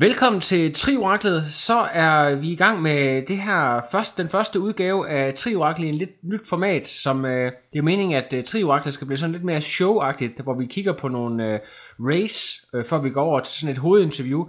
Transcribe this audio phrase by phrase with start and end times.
[0.00, 1.44] Velkommen til Trioraklet.
[1.46, 5.88] Så er vi i gang med det her først, den første udgave af Trioraklet i
[5.88, 9.32] en lidt nyt format, som øh, det er meningen, at øh, Trioraklet skal blive sådan
[9.32, 11.60] lidt mere showagtigt, hvor vi kigger på nogle øh,
[12.00, 14.44] race, øh, før vi går over til sådan et hovedinterview.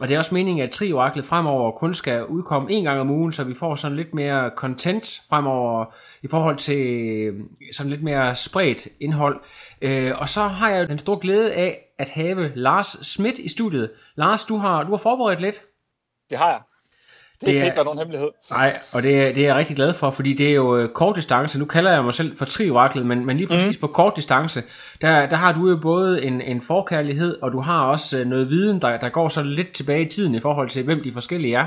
[0.00, 3.32] Og det er også meningen, at Trioraklet fremover kun skal udkomme en gang om ugen,
[3.32, 7.40] så vi får sådan lidt mere content fremover i forhold til øh,
[7.72, 9.40] sådan lidt mere spredt indhold.
[9.82, 13.90] Øh, og så har jeg den store glæde af at have Lars Schmidt i studiet.
[14.16, 15.62] Lars, du har, du har forberedt lidt.
[16.30, 16.60] Det har jeg.
[17.40, 18.30] Det, det kan ikke være nogen hemmelighed.
[18.50, 20.88] Nej, og det, er, det er jeg rigtig glad for, fordi det er jo øh,
[20.88, 21.58] kort distance.
[21.58, 23.80] Nu kalder jeg mig selv for trioraklet, men, men lige præcis mm.
[23.80, 24.62] på kort distance,
[25.00, 28.50] der, der har du jo både en, en forkærlighed, og du har også øh, noget
[28.50, 31.54] viden, der, der går så lidt tilbage i tiden i forhold til, hvem de forskellige
[31.54, 31.66] er.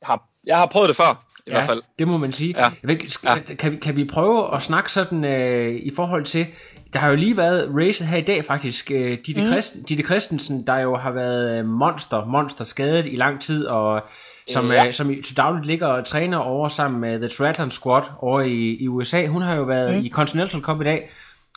[0.00, 1.10] Jeg har, jeg har prøvet det før,
[1.46, 1.82] i ja, hvert fald.
[1.98, 2.54] det må man sige.
[2.58, 2.64] Ja.
[2.82, 3.54] Jeg ved, skal, ja.
[3.54, 6.46] kan, vi, kan vi prøve at snakke sådan øh, i forhold til,
[6.94, 8.90] der har jo lige været racet her i dag faktisk.
[8.90, 9.48] Øh, Ditte, mm.
[9.48, 14.02] Christ, Ditte Christensen, der jo har været øh, monster, monster skadet i lang tid, og
[14.48, 14.86] som, ja.
[14.86, 18.76] øh, som til dagligt ligger og træner over sammen med The Triathlon Squad over i,
[18.80, 19.26] i USA.
[19.26, 20.04] Hun har jo været mm.
[20.04, 21.10] i Continental Cup i dag,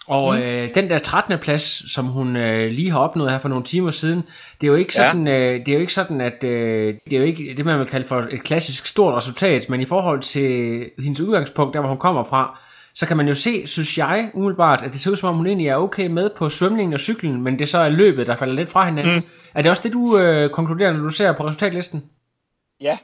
[0.08, 0.41] og mm.
[0.41, 1.39] øh, den der 13.
[1.39, 4.23] plads, som hun øh, lige har opnået her for nogle timer siden,
[4.61, 5.39] det er jo ikke sådan, ja.
[5.39, 7.88] øh, det er jo ikke sådan at øh, det er jo ikke det man vil
[7.88, 11.97] kalde for et klassisk stort resultat, men i forhold til hendes udgangspunkt, der hvor hun
[11.97, 12.59] kommer fra,
[12.98, 15.48] så kan man jo se, synes jeg umiddelbart, at det ser ud som om hun
[15.48, 18.54] egentlig er okay med på svømningen og cyklen, men det så er løbet, der falder
[18.54, 19.04] lidt fra hende.
[19.04, 19.23] Mm.
[19.56, 22.04] Er det også det, du øh, konkluderer, når du ser på resultatlisten?
[22.81, 22.98] Ja,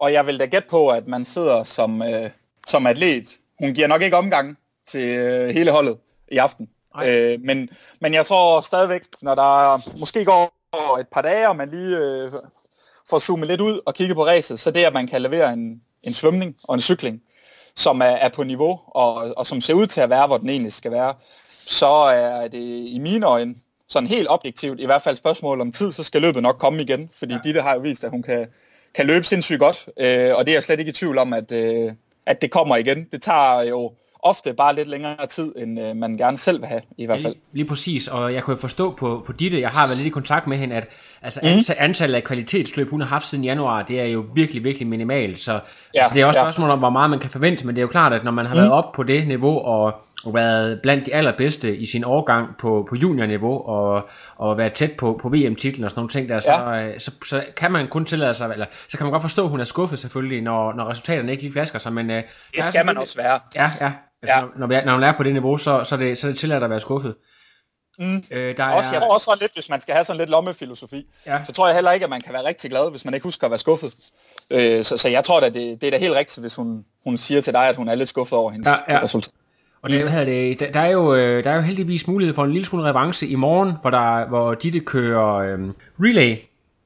[0.00, 2.30] og jeg vil da gætte på, at man sidder som, øh,
[2.66, 3.36] som atlet.
[3.58, 5.96] Hun giver nok ikke omgang til øh, hele holdet
[6.32, 6.68] i aften.
[7.04, 7.68] Øh, men,
[8.00, 12.32] men jeg tror stadigvæk, når der måske går et par dage, og man lige øh,
[13.10, 15.82] får zoomet lidt ud og kigge på racet, så det, at man kan levere en,
[16.02, 17.22] en svømning og en cykling,
[17.76, 20.48] som er, er på niveau, og, og som ser ud til at være, hvor den
[20.48, 21.14] egentlig skal være,
[21.50, 23.54] så er det i mine øjne
[23.88, 27.10] sådan helt objektivt, i hvert fald spørgsmål om tid, så skal løbet nok komme igen,
[27.18, 27.40] fordi ja.
[27.44, 28.48] Ditte har jo vist, at hun kan,
[28.94, 31.52] kan løbe sindssygt godt, øh, og det er jeg slet ikke i tvivl om, at,
[31.52, 31.92] øh,
[32.26, 33.04] at det kommer igen.
[33.12, 36.80] Det tager jo ofte bare lidt længere tid, end øh, man gerne selv vil have,
[36.98, 37.32] i hvert fald.
[37.32, 40.10] Lige, lige præcis, og jeg kunne forstå på, på Ditte, jeg har været lidt i
[40.10, 40.88] kontakt med hende, at
[41.22, 41.74] altså, mm.
[41.78, 45.40] antallet af kvalitetsløb, hun har haft siden januar, det er jo virkelig, virkelig minimalt.
[45.40, 45.60] Så,
[45.94, 46.44] ja, så det er også ja.
[46.44, 48.46] spørgsmål om, hvor meget man kan forvente, men det er jo klart, at når man
[48.46, 48.60] har mm.
[48.60, 49.94] været op på det niveau, og
[50.24, 54.92] og været blandt de allerbedste i sin årgang på, på juniorniveau, og, og været tæt
[54.92, 56.98] på, på VM-titlen og sådan nogle ting der, så, ja.
[56.98, 59.60] så, så, kan man kun tillade sig, eller så kan man godt forstå, at hun
[59.60, 62.10] er skuffet selvfølgelig, når, når resultaterne ikke lige flasker sig, men...
[62.10, 62.22] Øh,
[62.56, 63.40] det skal man også være.
[63.56, 63.92] Ja, ja.
[64.22, 64.40] Altså, ja.
[64.40, 66.30] når, når, er, når man er på det niveau, så, så, er det, så er
[66.30, 67.14] det tilladt at være skuffet.
[67.98, 68.22] Mm.
[68.30, 68.92] Øh, der også, er...
[68.92, 71.44] Jeg tror også sådan lidt, hvis man skal have sådan lidt lommefilosofi, ja.
[71.44, 73.46] så tror jeg heller ikke, at man kan være rigtig glad, hvis man ikke husker
[73.46, 73.94] at være skuffet.
[74.50, 77.16] Øh, så, så jeg tror at det, det er da helt rigtigt, hvis hun, hun
[77.16, 79.02] siger til dig, at hun er lidt skuffet over hendes ja, ja.
[79.02, 79.34] resultat.
[79.82, 82.52] Og det, hvad det, der, er jo, øh, der er jo heldigvis mulighed for en
[82.52, 86.36] lille smule revanche i morgen, hvor, der, hvor Ditte kører øhm, relay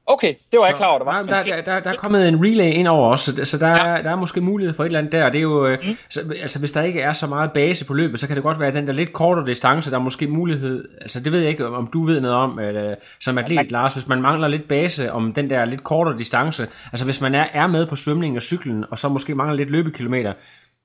[0.09, 1.23] Okay, det var jeg klar over, der var.
[1.23, 4.01] Der, der, der, der er kommet en relay ind over os, så, så der, ja.
[4.03, 5.29] der er måske mulighed for et eller andet der.
[5.29, 5.97] Det er jo, øh, mm.
[6.09, 8.59] så, altså hvis der ikke er så meget base på løbet, så kan det godt
[8.59, 11.49] være, at den der lidt kortere distance, der er måske mulighed, altså det ved jeg
[11.49, 14.67] ikke, om du ved noget om, eller, som atlet, man, Lars, hvis man mangler lidt
[14.67, 18.37] base om den der lidt kortere distance, altså hvis man er, er med på svømningen
[18.37, 20.33] og cyklen, og så måske mangler lidt løbekilometer,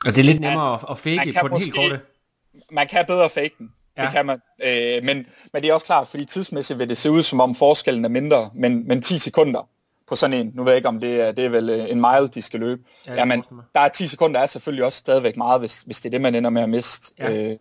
[0.07, 2.01] og det er lidt nemmere at, at fake på den helt korte.
[2.73, 3.69] Man kan bedre fake den.
[3.97, 4.03] Ja.
[4.03, 4.41] Det kan man.
[4.65, 7.55] Øh, men, men det er også klart, fordi tidsmæssigt vil det se ud, som om
[7.55, 9.69] forskellen er mindre, men, men 10 sekunder
[10.09, 12.01] på sådan en, nu ved jeg ikke, om det er, det er vel øh, en
[12.01, 12.83] mile, de skal løbe.
[13.07, 13.45] Ja, Jamen,
[13.75, 16.35] der er 10 sekunder, er selvfølgelig også stadigvæk meget, hvis, hvis det er det, man
[16.35, 17.15] ender med at miste.
[17.19, 17.33] Ja.
[17.33, 17.59] Øh,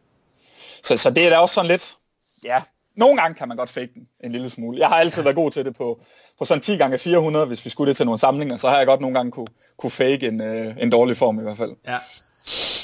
[0.83, 1.95] så, så det er da også sådan lidt,
[2.43, 2.61] ja,
[2.95, 4.79] nogle gange kan man godt fake den en lille smule.
[4.79, 5.23] Jeg har altid ja.
[5.23, 6.01] været god til det på,
[6.39, 8.87] på sådan 10 gange 400, hvis vi skulle det til nogle samlinger, så har jeg
[8.87, 9.47] godt nogle gange kunne,
[9.77, 11.71] kunne fake en, øh, en dårlig form i hvert fald.
[11.87, 11.97] Ja.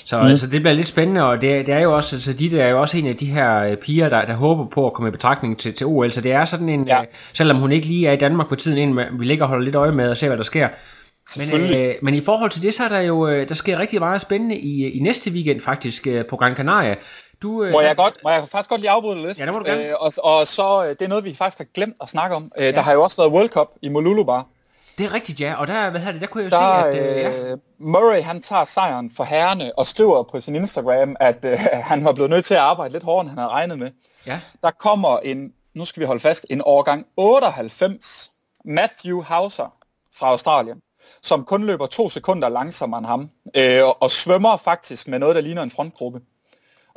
[0.07, 0.27] Så mm.
[0.27, 2.81] altså, det bliver lidt spændende, og det, det er jo også, altså, de er jo
[2.81, 5.59] også en af de her øh, piger, der, der håber på at komme i betragtning
[5.59, 7.01] til, til OL, så det er sådan en, ja.
[7.01, 9.65] øh, selvom hun ikke lige er i Danmark på tiden, inden vi ligger og holder
[9.65, 10.69] lidt øje med og ser, hvad der sker.
[11.38, 14.00] Men, øh, men i forhold til det, så er der jo, øh, der sker rigtig
[14.00, 16.95] meget spændende i, i næste weekend faktisk øh, på Gran Canaria.
[17.42, 19.39] Du, øh, må, jeg godt, må jeg faktisk godt lige afbryde lidt?
[19.39, 19.89] Ja, det må du gerne.
[19.89, 22.51] Øh, og, og så, øh, det er noget, vi faktisk har glemt at snakke om.
[22.57, 22.71] Øh, ja.
[22.71, 24.48] Der har jo også været World Cup i Molulubar.
[24.97, 25.55] Det er rigtigt, ja.
[25.55, 27.17] Og der, hvad det, der kunne jeg jo der, se, at...
[27.17, 27.55] Øh, ja.
[27.79, 31.59] Murray, han tager sejren for herrene og skriver på sin Instagram, at øh,
[31.91, 33.91] han var blevet nødt til at arbejde lidt hårdere, end han havde regnet med.
[34.25, 34.39] Ja.
[34.63, 38.31] Der kommer en, nu skal vi holde fast, en årgang 98,
[38.65, 39.77] Matthew Hauser
[40.15, 40.81] fra Australien,
[41.21, 45.41] som kun løber to sekunder langsommere end ham, øh, og svømmer faktisk med noget, der
[45.41, 46.21] ligner en frontgruppe.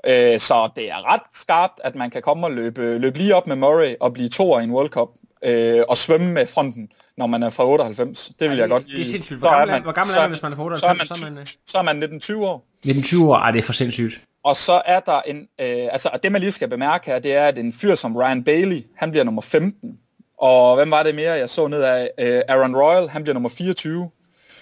[0.06, 3.46] Øh, så det er ret skarpt, at man kan komme og løbe, løbe lige op
[3.46, 5.08] med Murray og blive toer i en World Cup,
[5.44, 8.32] øh, og svømme med fronten, når man er fra 98.
[8.40, 8.98] Det vil jeg godt lide.
[8.98, 9.38] Det er sindssygt.
[9.38, 10.80] Hvor gammel, er, hvor gammel er man, hvis man er fra 98?
[10.80, 12.66] Så er man, så er man, så man 19-20 år.
[12.86, 13.36] 19-20 år?
[13.36, 14.20] Ej, det er for sindssygt.
[14.44, 17.34] Og så er der en, øh, altså og det man lige skal bemærke her, det
[17.34, 19.98] er, at en fyr som Ryan Bailey, han bliver nummer 15.
[20.38, 22.10] Og hvem var det mere, jeg så ned af?
[22.18, 24.10] Øh, Aaron Royal, han bliver nummer 24.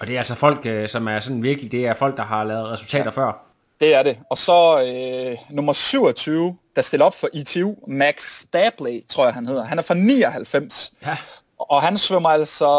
[0.01, 2.45] Og det er altså folk, øh, som er sådan virkelig, det er folk, der har
[2.45, 3.11] lavet resultater ja.
[3.11, 3.45] før.
[3.81, 4.19] Det er det.
[4.31, 9.47] Og så øh, nummer 27, der stiller op for ITU, Max Stabley, tror jeg han
[9.47, 9.65] hedder.
[9.65, 10.93] Han er fra 99.
[11.07, 11.17] Ja.
[11.59, 12.71] Og han svømmer altså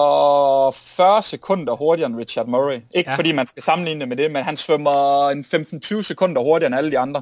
[0.76, 2.82] 40 sekunder hurtigere end Richard Murray.
[2.96, 3.18] Ikke ja.
[3.18, 6.76] fordi man skal sammenligne det med det, men han svømmer en 15-20 sekunder hurtigere end
[6.76, 7.22] alle de andre.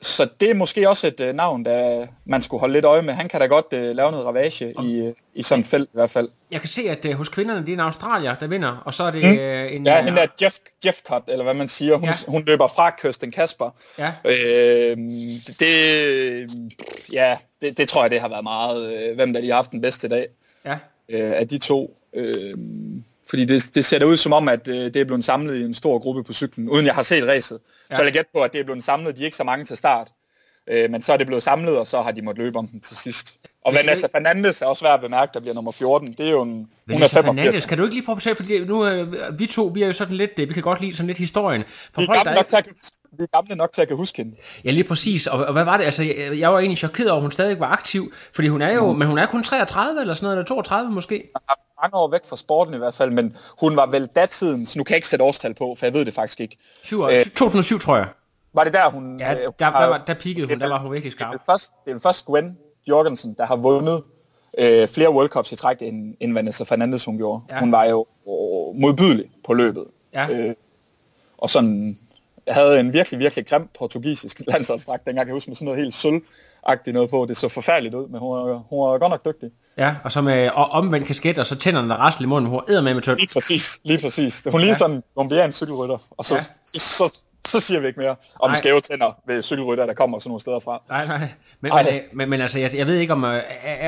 [0.00, 3.14] Så det er måske også et uh, navn, der man skulle holde lidt øje med.
[3.14, 5.90] Han kan da godt uh, lave noget ravage i, uh, i sådan et felt i
[5.92, 6.28] hvert fald.
[6.50, 9.04] Jeg kan se, at uh, hos kvinderne, det er en australier, der vinder, og så
[9.04, 9.30] er det mm.
[9.30, 9.86] uh, en...
[9.86, 10.54] Ja, hende er Jeff,
[10.86, 11.96] Jeff Cut, eller hvad man siger.
[11.96, 12.14] Hun, ja.
[12.28, 13.70] hun løber fra Kirsten Kasper.
[13.98, 14.12] Ja.
[14.24, 14.96] Øh,
[15.60, 16.50] det,
[17.12, 19.70] ja, det, det tror jeg, det har været meget, uh, hvem der lige har haft
[19.70, 20.26] den bedste dag
[20.64, 20.72] ja.
[20.72, 20.78] uh,
[21.38, 21.96] af de to.
[22.16, 22.22] Uh,
[23.28, 25.62] fordi det, det ser da ud som om, at øh, det er blevet samlet i
[25.62, 27.60] en stor gruppe på cyklen, uden jeg har set racet.
[27.90, 27.94] Ja.
[27.94, 29.16] Så jeg gæt på, at det er blevet samlet.
[29.16, 30.08] De er ikke så mange til start.
[30.70, 32.80] Øh, men så er det blevet samlet, og så har de måttet løbe om den
[32.80, 33.38] til sidst.
[33.64, 34.12] Og Vanessa det...
[34.12, 36.12] Fernandes er også værd at bemærke, der bliver nummer 14.
[36.12, 36.68] Det er jo en...
[36.86, 39.82] Vanessa Fernandes, kan du ikke lige prøve at se, fordi nu øh, vi to, vi
[39.82, 41.64] er jo sådan lidt, vi kan godt lide sådan lidt historien.
[41.66, 42.80] For vi, er folk, der nok ikke...
[43.18, 44.36] vi er gamle nok til at kan huske hende.
[44.64, 45.26] Ja, lige præcis.
[45.26, 45.84] Og, og hvad var det?
[45.84, 48.74] Altså, jeg, jeg var egentlig chokeret over, at hun stadig var aktiv, fordi hun er
[48.74, 48.98] jo, mm.
[48.98, 51.30] men hun er kun 33 eller sådan noget, eller 32 måske
[51.82, 54.92] mange år væk fra sporten i hvert fald, men hun var vel datidens, nu kan
[54.92, 56.56] jeg ikke sætte årstal på, for jeg ved det faktisk ikke.
[56.82, 58.08] 7, øh, 2007, tror jeg.
[58.54, 59.20] Var det der, hun...
[59.20, 61.32] Ja, der, der, der, var, der peakede hun, der var hun virkelig skarp.
[61.32, 62.58] Det er først, det er først Gwen
[62.88, 64.02] Jorgensen, der har vundet
[64.58, 67.42] øh, flere World Cups i træk, end, end Vanessa Fernandes hun gjorde.
[67.50, 67.60] Ja.
[67.60, 69.84] Hun var jo øh, modbydelig på løbet.
[70.14, 70.28] Ja.
[70.30, 70.54] Øh,
[71.38, 71.98] og sådan
[72.50, 75.94] havde en virkelig, virkelig grim portugisisk landsholdsdragt, dengang kan jeg huske med sådan noget helt
[75.94, 76.20] sølv
[76.92, 77.26] noget på.
[77.28, 79.50] Det så forfærdeligt ud, men hun er, hun er godt nok dygtig.
[79.78, 82.60] Ja, og så med og omvendt kasket, og så tænderne der rasler i munden, hun
[82.68, 83.18] er med med tørt.
[83.18, 84.46] Lige præcis, lige præcis.
[84.50, 84.76] Hun lige ja.
[84.76, 85.02] sådan
[85.44, 86.42] en cykelrytter, og så, ja.
[86.74, 87.14] så, så
[87.60, 88.58] siger vi ikke mere om Nej.
[88.58, 90.82] skæve tænder ved cykelrytter, der kommer sådan nogle steder fra.
[90.88, 91.28] Nej, nej.
[91.60, 93.42] Men, men, øh, men, men altså, jeg, jeg ved ikke om, øh,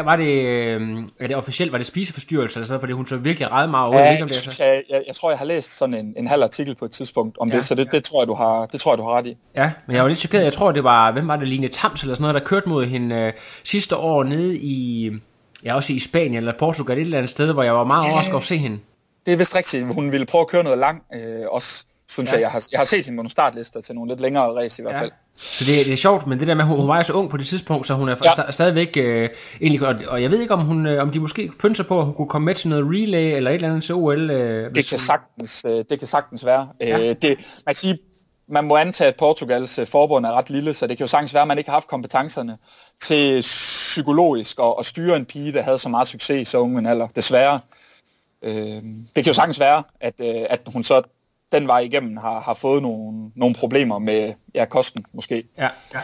[0.05, 3.51] var det, øh, er det officielt, var det spiseforstyrrelse eller sådan fordi hun så virkelig
[3.51, 3.95] ret meget ud.
[3.95, 4.65] Ja, ikke, om det, så.
[4.65, 7.39] Jeg, jeg, jeg, tror, jeg har læst sådan en, en halv artikel på et tidspunkt
[7.41, 7.91] om ja, det, så det, ja.
[7.97, 9.37] det, tror jeg, du har, det tror jeg, du har ret i.
[9.57, 10.45] Ja, men jeg var lidt chokeret.
[10.45, 12.87] Jeg tror, det var, hvem var det, Line Tams eller sådan noget, der kørte mod
[12.87, 13.33] hende øh,
[13.65, 15.11] sidste år nede i,
[15.65, 18.11] ja, også i Spanien eller Portugal, et eller andet sted, hvor jeg var meget ja.
[18.11, 18.79] overrasket at se hende.
[19.27, 19.95] Det er vist rigtigt.
[19.95, 22.37] Hun ville prøve at køre noget langt, øh, også synes ja.
[22.37, 22.43] jeg.
[22.43, 24.85] Jeg har, jeg har set hende på nogle startlister til nogle lidt længere race i
[24.85, 25.11] hvert fald.
[25.35, 27.37] Så det, det er sjovt, men det der med, hun, hun var så ung på
[27.37, 28.51] det tidspunkt, så hun er ja.
[28.51, 29.29] stadigvæk øh,
[29.61, 32.05] egentlig, og, og jeg ved ikke, om, hun, øh, om de måske pynser på, at
[32.05, 34.31] hun kunne komme med til noget relay eller et eller andet til OL.
[34.31, 34.99] Øh, det, kan hun...
[34.99, 36.69] sagtens, øh, det kan sagtens være.
[36.81, 36.99] Ja.
[36.99, 37.37] Øh, det,
[37.67, 37.99] man kan sige,
[38.49, 41.35] man må antage, at Portugals øh, forbund er ret lille, så det kan jo sagtens
[41.35, 42.59] være, at man ikke har haft kompetencerne
[43.01, 46.79] til psykologisk at, at styre en pige, der havde så meget succes i så unge
[46.79, 47.61] en alder, desværre.
[48.43, 51.03] Øh, det kan jo sagtens være, at, øh, at hun så
[51.53, 55.45] den vej igennem har, har fået nogle, nogle problemer med ja, kosten måske.
[55.59, 55.99] Ja, ja.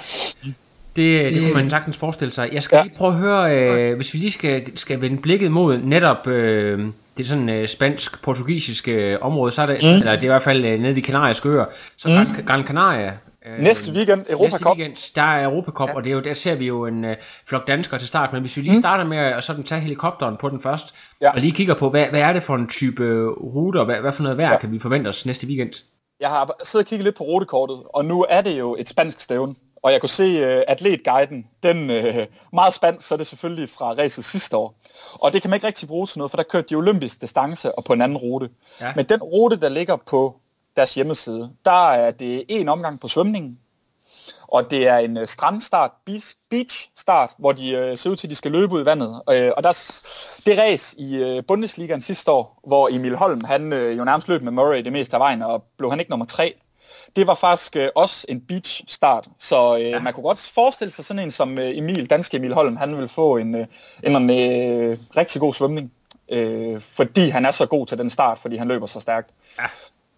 [0.96, 2.48] Det, det kunne man sagtens forestille sig.
[2.52, 2.82] Jeg skal ja.
[2.82, 6.86] lige prøve at høre, øh, hvis vi lige skal, skal vende blikket mod netop øh,
[7.16, 9.88] det sådan øh, spansk-portugisiske øh, område, så er det, mm.
[9.88, 11.64] eller det er i hvert fald øh, nede i Kanariske øer,
[11.96, 12.44] så mm.
[12.44, 13.12] Gran Canaria,
[13.46, 15.94] Øh, næste weekend, Europa Næste weekend, der er Europa Cup, ja.
[15.94, 17.16] og det er jo, der ser vi jo en øh,
[17.48, 18.32] flok danskere til start.
[18.32, 18.80] Men hvis vi lige mm.
[18.82, 21.32] starter med at sådan tage helikopteren på den først, ja.
[21.32, 24.22] og lige kigger på, hvad, hvad er det for en type ruter, hvad, hvad for
[24.22, 24.58] noget vejr ja.
[24.58, 25.72] kan vi forvente os næste weekend?
[26.20, 29.20] Jeg har siddet og kigget lidt på rutekortet, og nu er det jo et spansk
[29.20, 29.54] stævne.
[29.82, 33.92] Og jeg kunne se uh, atletguiden, den uh, meget spansk, så er det selvfølgelig fra
[33.92, 34.74] racet sidste år.
[35.12, 37.78] Og det kan man ikke rigtig bruge til noget, for der kørte de olympisk distance
[37.78, 38.48] og på en anden rute.
[38.80, 38.92] Ja.
[38.96, 40.36] Men den rute, der ligger på
[40.76, 43.58] deres hjemmeside, der er det en omgang på svømningen,
[44.48, 45.90] og det er en uh, strandstart,
[46.50, 49.08] beach, start, hvor de uh, ser ud til, at de skal løbe ud i vandet.
[49.08, 50.02] Uh, og der,
[50.46, 54.84] det race i Bundesligaen sidste år, hvor Emil Holm, han jo nærmest løb med Murray
[54.84, 56.54] det meste af vejen, og blev han ikke nummer tre.
[57.16, 59.98] Det var faktisk også en beach start, så ja.
[60.00, 63.36] man kunne godt forestille sig sådan en som Emil, danske Emil Holm, han vil få
[63.36, 63.66] en, en,
[64.02, 65.92] en uh, rigtig god svømning,
[66.32, 69.30] uh, fordi han er så god til den start, fordi han løber så stærkt.
[69.58, 69.64] Ja.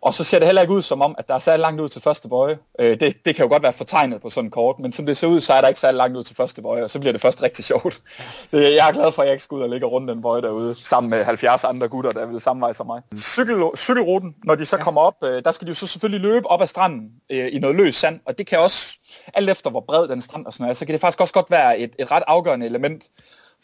[0.03, 1.89] Og så ser det heller ikke ud som om, at der er særlig langt ud
[1.89, 2.59] til første bøje.
[2.79, 5.17] Øh, det, det kan jo godt være fortegnet på sådan en kort, men som det
[5.17, 7.13] ser ud, så er der ikke særlig langt ud til første bøje, og så bliver
[7.13, 8.01] det først rigtig sjovt.
[8.53, 10.43] Det, jeg er glad for, at jeg ikke skal ud og ligge rundt den bøje
[10.43, 13.03] derude, sammen med 70 andre gutter, der vil samme vej som mig.
[13.17, 14.83] Cykel, cykelruten, når de så ja.
[14.83, 17.59] kommer op, øh, der skal de jo så selvfølgelig løbe op ad stranden øh, i
[17.59, 18.99] noget løs sand, og det kan også,
[19.35, 21.51] alt efter hvor bred den strand og sådan noget, så kan det faktisk også godt
[21.51, 23.05] være et, et ret afgørende element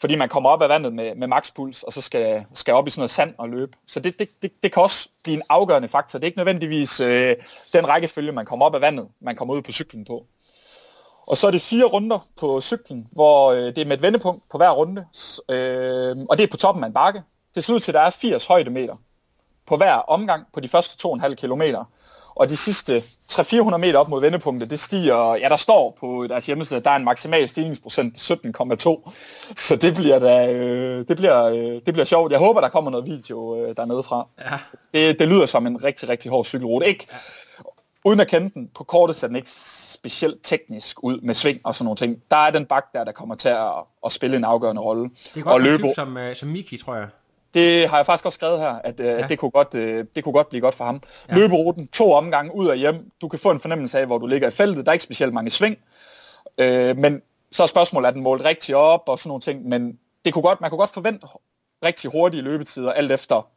[0.01, 2.89] fordi man kommer op af vandet med, med makspuls, og så skal, skal op i
[2.89, 3.71] sådan noget sand og løbe.
[3.87, 6.19] Så det, det, det, det kan også blive en afgørende faktor.
[6.19, 7.35] Det er ikke nødvendigvis øh,
[7.73, 10.25] den rækkefølge, man kommer op af vandet, man kommer ud på cyklen på.
[11.27, 14.43] Og så er det fire runder på cyklen, hvor øh, det er med et vendepunkt
[14.51, 15.05] på hver runde,
[15.49, 17.23] øh, og det er på toppen af en bakke.
[17.55, 18.95] Det ser ud til, at der er 80 højdemeter
[19.65, 21.85] på hver omgang på de første 2,5 kilometer.
[22.35, 26.45] Og de sidste 300-400 meter op mod vendepunktet, det stiger, ja der står på deres
[26.45, 28.19] hjemmeside, der er en maksimal stigningsprocent på
[28.73, 29.11] 17,2.
[29.55, 32.31] Så det bliver da, øh, det bliver, øh, det bliver sjovt.
[32.31, 34.27] Jeg håber, der kommer noget video øh, dernede fra.
[34.39, 34.57] Ja.
[34.93, 36.87] Det, det lyder som en rigtig, rigtig hård cykelrute.
[36.87, 37.07] Ikke.
[38.05, 41.75] Uden at kende den, på kortet ser den ikke specielt teknisk ud med sving og
[41.75, 42.21] sådan nogle ting.
[42.31, 43.71] Der er den bak der, der kommer til at,
[44.05, 45.03] at spille en afgørende rolle.
[45.03, 45.83] Det er godt og løbe...
[45.95, 47.07] som, uh, som Miki, tror jeg.
[47.55, 49.23] Det har jeg faktisk også skrevet her, at, øh, ja.
[49.23, 51.01] at det, kunne godt, øh, det kunne godt blive godt for ham.
[51.29, 51.35] Ja.
[51.35, 53.11] Løberuten, to omgange ud og hjem.
[53.21, 54.85] Du kan få en fornemmelse af, hvor du ligger i feltet.
[54.85, 55.77] Der er ikke specielt mange sving.
[56.57, 57.21] Øh, men
[57.51, 59.69] så er spørgsmålet, er den målt rigtig op og sådan nogle ting.
[59.69, 61.27] Men det kunne godt, man kunne godt forvente
[61.85, 63.47] rigtig hurtige løbetider, alt efter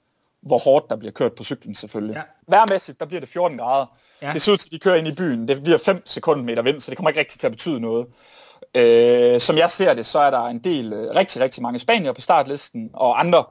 [0.43, 2.15] hvor hårdt der bliver kørt på cyklen selvfølgelig.
[2.15, 2.23] Ja.
[2.49, 3.87] Værmæssigt, der bliver det 14 grader.
[4.23, 4.33] Ja.
[4.33, 5.49] Det ser ud til, at de kører ind i byen.
[5.49, 8.07] Det bliver 5 sekundmeter vind, så det kommer ikke rigtig til at betyde noget.
[8.75, 12.13] Øh, som jeg ser det, så er der en del, øh, rigtig, rigtig mange spanier
[12.13, 13.45] på startlisten, og andre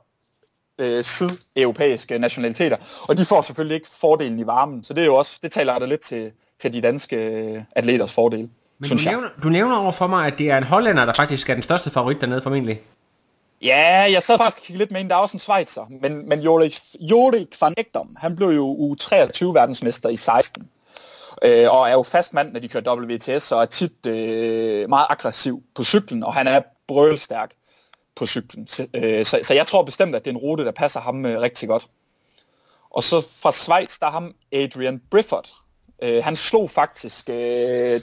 [0.79, 2.77] øh, sydeuropæiske nationaliteter.
[3.01, 5.79] Og de får selvfølgelig ikke fordelen i varmen, så det er jo også, det taler
[5.79, 8.50] der lidt til, til de danske øh, atleters fordel.
[8.79, 11.50] Men du nævner, du nævner over for mig, at det er en hollænder, der faktisk
[11.50, 12.81] er den største favorit dernede formentlig.
[13.62, 16.29] Ja, jeg sad faktisk og kiggede lidt med en, der er også en Schweizer, men,
[16.29, 20.69] men Jorik, Jorik van Ekdom, han blev jo U23 verdensmester i 16,
[21.43, 25.05] øh, og er jo fast mand, når de kører WTS, og er tit øh, meget
[25.10, 27.51] aggressiv på cyklen, og han er brølstærk
[28.18, 28.68] på cyklen.
[28.68, 31.26] Så, øh, så, så jeg tror bestemt, at det er en rute, der passer ham
[31.26, 31.88] øh, rigtig godt.
[32.90, 35.50] Og så fra Schweiz, der er ham Adrian Brifford.
[36.02, 37.36] Øh, han slog faktisk, øh,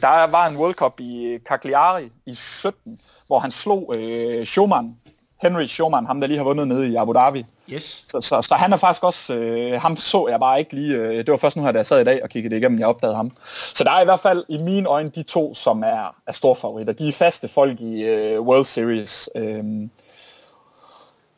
[0.01, 4.97] der var en World Cup i Cagliari i 17, hvor han slog øh, Schumann
[5.45, 7.45] Henry Schumann, ham der lige har vundet nede i Abu Dhabi.
[7.69, 8.05] Yes.
[8.09, 11.17] Så, så, så han er faktisk også, øh, ham så jeg bare ikke lige, øh,
[11.17, 12.89] det var først nu her, da jeg sad i dag og kiggede det igennem, jeg
[12.89, 13.37] opdagede ham.
[13.75, 16.57] Så der er i hvert fald i mine øjne de to, som er, er store
[16.57, 16.93] favoritter.
[16.93, 19.29] De er faste folk i øh, World Series.
[19.37, 19.65] Øh,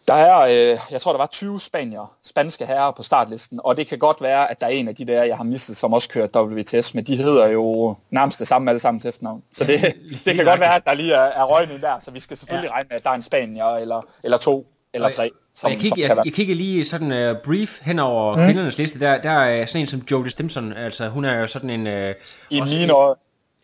[0.09, 0.41] der er,
[0.73, 4.23] øh, jeg tror, der var 20 spanier, spanske herrer på startlisten, og det kan godt
[4.23, 6.95] være, at der er en af de der, jeg har mistet, som også kører WTS,
[6.95, 9.43] men de hedder jo nærmest det samme alle sammen til efternavn.
[9.53, 12.21] Så det, det kan godt være, at der lige er, er røgning der, så vi
[12.21, 12.73] skal selvfølgelig ja.
[12.73, 15.31] regne med, at der er en spanier, eller, eller to, eller tre.
[15.55, 18.45] Som, jeg, kigger, jeg, jeg kigger lige sådan uh, brief hen over mm.
[18.45, 19.01] kvindernes liste.
[19.01, 20.73] Der, der er sådan en som Jodie Stimson.
[20.73, 21.87] Altså, hun er jo sådan en...
[21.87, 22.15] Uh,
[22.51, 23.15] I, mine øjne,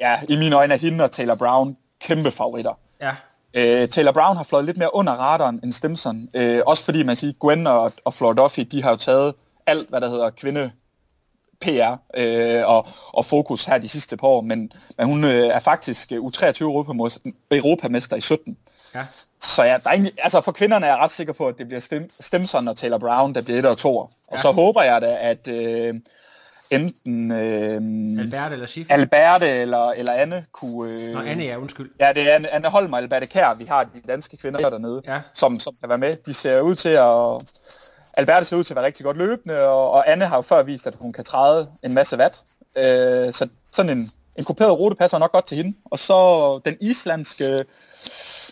[0.01, 2.79] ja, I mine øjne er hende og Taylor Brown kæmpe favoritter.
[3.01, 3.11] Ja,
[3.55, 6.29] Øh, Taylor Brown har fløjet lidt mere under radaren end Stimson.
[6.35, 9.35] Øh, også fordi man siger, Gwen og, og Flora Duffy, de har jo taget
[9.67, 10.71] alt, hvad der hedder kvinde
[11.61, 15.59] PR øh, og, og fokus her de sidste par år, men, men hun øh, er
[15.59, 16.65] faktisk U23
[17.51, 18.57] europamester i 17.
[18.95, 19.07] Ja.
[19.41, 21.67] Så ja, der er egentlig, altså for kvinderne er jeg ret sikker på, at det
[21.67, 23.97] bliver Stim, Stimson og Taylor Brown, der bliver et og to.
[23.97, 24.37] Og ja.
[24.37, 25.95] så håber jeg da, at, øh,
[26.71, 28.95] enten øh, Alberte eller Schiffer.
[28.95, 30.91] Alberte eller, eller Anne kunne...
[30.91, 31.91] Øh, Nå, Anne, ja, undskyld.
[32.01, 35.03] Ja, det er Anne, Anne Holm og Alberte Kær, vi har de danske kvinder dernede,
[35.07, 35.21] ja.
[35.35, 36.17] som, som kan være med.
[36.27, 37.55] De ser ud til at...
[38.15, 40.63] Alberte ser ud til at være rigtig godt løbende, og, og Anne har jo før
[40.63, 42.41] vist, at hun kan træde en masse watt.
[42.77, 45.77] Øh, så sådan en, en kuperet rute passer nok godt til hende.
[45.91, 47.65] Og så den islandske...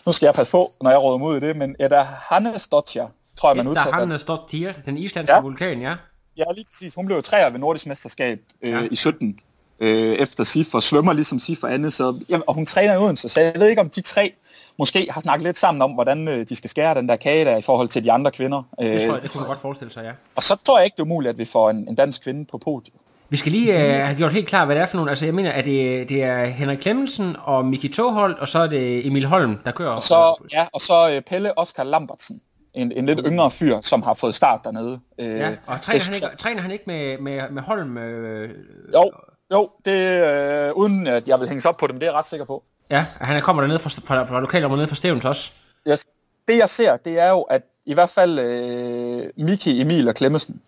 [0.05, 3.57] Nu skal jeg passe på, når jeg råder mod det, men Edda Hannesdottir, tror jeg,
[3.57, 3.87] man udtaler.
[3.87, 5.41] Edda Hannesdottir, den islandske ja.
[5.41, 5.95] vulkan, ja.
[6.37, 6.93] Ja, lige præcis.
[6.95, 8.87] Hun blev træer ved Nordisk Mesterskab øh, ja.
[8.91, 9.39] i 17
[9.79, 11.93] øh, efter Sif, og svømmer ligesom Sif og andet.
[11.93, 14.33] Så, ja, og hun træner i Odense, så jeg ved ikke, om de tre
[14.77, 17.57] måske har snakket lidt sammen om, hvordan øh, de skal skære den der kage der
[17.57, 18.63] i forhold til de andre kvinder.
[18.79, 20.11] Det tror jeg, øh, det kunne man godt forestille sig, ja.
[20.35, 22.45] Og så tror jeg ikke, det er umuligt, at vi får en, en dansk kvinde
[22.45, 22.93] på podiet.
[23.31, 25.11] Vi skal lige uh, have gjort helt klart, hvad det er for nogle.
[25.11, 28.67] Altså, jeg mener, at det, det er Henrik Clemmensen og Miki Toholt, og så er
[28.67, 29.89] det Emil Holm, der kører.
[29.89, 32.41] Og så, ja, og så uh, Pelle Oskar Lambertsen
[32.73, 34.99] en, en lidt yngre fyr, som har fået start dernede.
[35.19, 37.97] Øh, ja, og træner, han ikke, træner han ikke med, med, med Holm?
[37.97, 38.49] Øh,
[38.93, 39.11] jo,
[39.51, 42.25] jo, det øh, uden at jeg vil hænge op på dem, det er jeg ret
[42.25, 42.63] sikker på.
[42.89, 45.51] Ja, han kommer dernede fra, fra, fra lokalområdet nede fra Stævns også.
[45.87, 46.05] Yes.
[46.47, 50.61] Det jeg ser, det er jo, at i hvert fald øh, Miki, Emil og Klemmesen,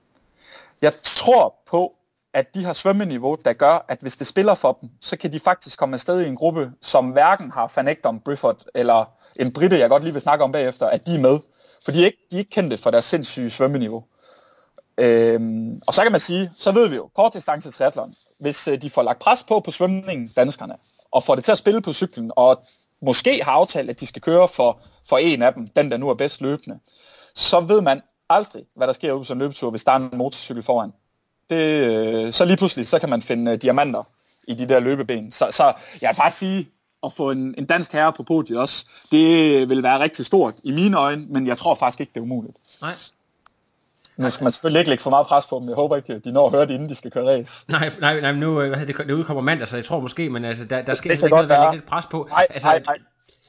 [0.82, 1.94] jeg tror på,
[2.34, 5.40] at de har svømmeniveau, der gør, at hvis det spiller for dem, så kan de
[5.40, 9.80] faktisk komme afsted i en gruppe, som hverken har Van Ekdom, Brifford eller en Britte,
[9.80, 11.40] jeg godt lige vil snakke om bagefter, at de er med.
[11.86, 14.04] For de er ikke, de er ikke kendte for deres sindssyge svømmeniveau.
[14.98, 18.82] Øhm, og så kan man sige, så ved vi jo, kort distance triathlon, hvis øh,
[18.82, 20.76] de får lagt pres på på svømningen, danskerne,
[21.12, 22.64] og får det til at spille på cyklen, og
[23.02, 26.10] måske har aftalt, at de skal køre for, for en af dem, den der nu
[26.10, 26.80] er bedst løbende,
[27.36, 29.96] så ved man aldrig, hvad der sker ude på sådan en løbetur, hvis der er
[29.96, 30.92] en motorcykel foran.
[31.50, 31.86] Det,
[32.26, 34.04] øh, så lige pludselig, så kan man finde øh, diamanter
[34.48, 35.32] i de der løbeben.
[35.32, 36.68] Så, så jeg vil faktisk sige,
[37.06, 40.72] at få en, en dansk herre på podiet også, det vil være rigtig stort i
[40.72, 42.58] mine øjne, men jeg tror faktisk ikke, det er umuligt.
[42.82, 42.94] Nej.
[44.18, 45.68] Nu skal man selvfølgelig ikke lægge for meget pres på dem.
[45.68, 47.66] Jeg håber ikke, de når at høre det, inden de skal køre race.
[47.72, 50.46] Nej, nej, nej nu øh, hvad det, det udkommer mandag, så jeg tror måske, men
[50.46, 51.76] altså, der, der skal Det ikke noget, være.
[51.76, 52.28] lidt pres på.
[52.30, 52.98] Nej, altså, nej, nej.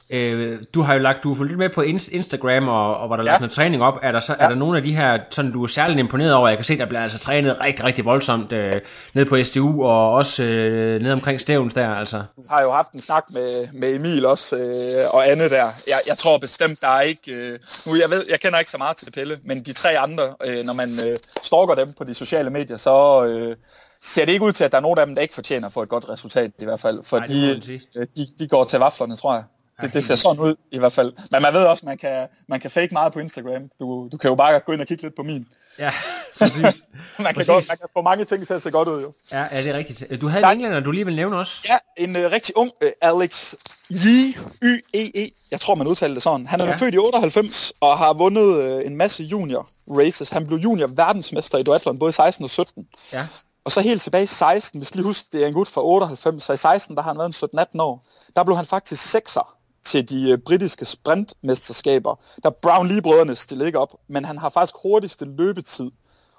[0.09, 3.07] Øh, du har jo lagt, du har fulgt lidt med på Inst- Instagram, og, og
[3.07, 3.31] hvor der er Ja.
[3.31, 3.93] lagt noget træning op.
[4.01, 4.43] Er der, så, ja.
[4.45, 6.47] er der nogle af de her, sådan du er særligt imponeret over?
[6.47, 8.73] Jeg kan se, der bliver altså trænet rigtig, rigtig voldsomt øh,
[9.13, 12.23] ned på SDU, og også øh, ned omkring Stævns der, altså.
[12.49, 15.65] har jo haft en snak med, med Emil også, øh, og Anne der.
[15.87, 17.31] Jeg, jeg tror bestemt, der er ikke...
[17.33, 20.23] Øh, nu, jeg, ved, jeg kender ikke så meget til Pelle, men de tre andre,
[20.45, 23.55] øh, når man øh, stalker dem på de sociale medier, så øh,
[24.01, 25.73] ser det ikke ud til, at der er nogen af dem, der ikke fortjener at
[25.73, 26.99] få et godt resultat i hvert fald.
[27.03, 29.43] For Nej, det må man de, øh, de, de går til vaflerne, tror jeg.
[29.81, 31.13] Det, det ser sådan ud i hvert fald.
[31.31, 33.69] Men man ved også, man kan, man kan fake meget på Instagram.
[33.79, 35.45] Du, du kan jo bare gå ind og kigge lidt på min.
[35.79, 35.91] Ja,
[36.39, 36.55] præcis.
[37.19, 37.47] Man kan, Præcis.
[37.47, 39.13] godt, man kan få mange ting til at se godt ud, jo.
[39.31, 40.21] Ja, ja, det er rigtigt.
[40.21, 40.51] Du havde Nej.
[40.51, 41.53] en englænder, du lige vil nævne også.
[41.69, 43.53] Ja, en øh, rigtig ung øh, Alex
[43.91, 46.45] Yee, Y-E-E, jeg tror man udtaler det sådan.
[46.47, 46.71] Han er Ja.
[46.75, 50.29] født i 98 og har vundet øh, en masse junior races.
[50.29, 52.87] Han blev junior verdensmester i duathlon både i 16 og 17.
[53.13, 53.27] Ja.
[53.65, 55.81] Og så helt tilbage i 16, vi skal lige huske, det er en gut fra
[55.83, 58.05] 98, så i 16, der har han været en 17-18 år.
[58.35, 59.55] Der blev han faktisk sekser
[59.85, 62.15] til de øh, britiske sprintmesterskaber.
[62.43, 65.91] Der Brown Lee-brødrene stillede ikke op, men han har faktisk hurtigste løbetid.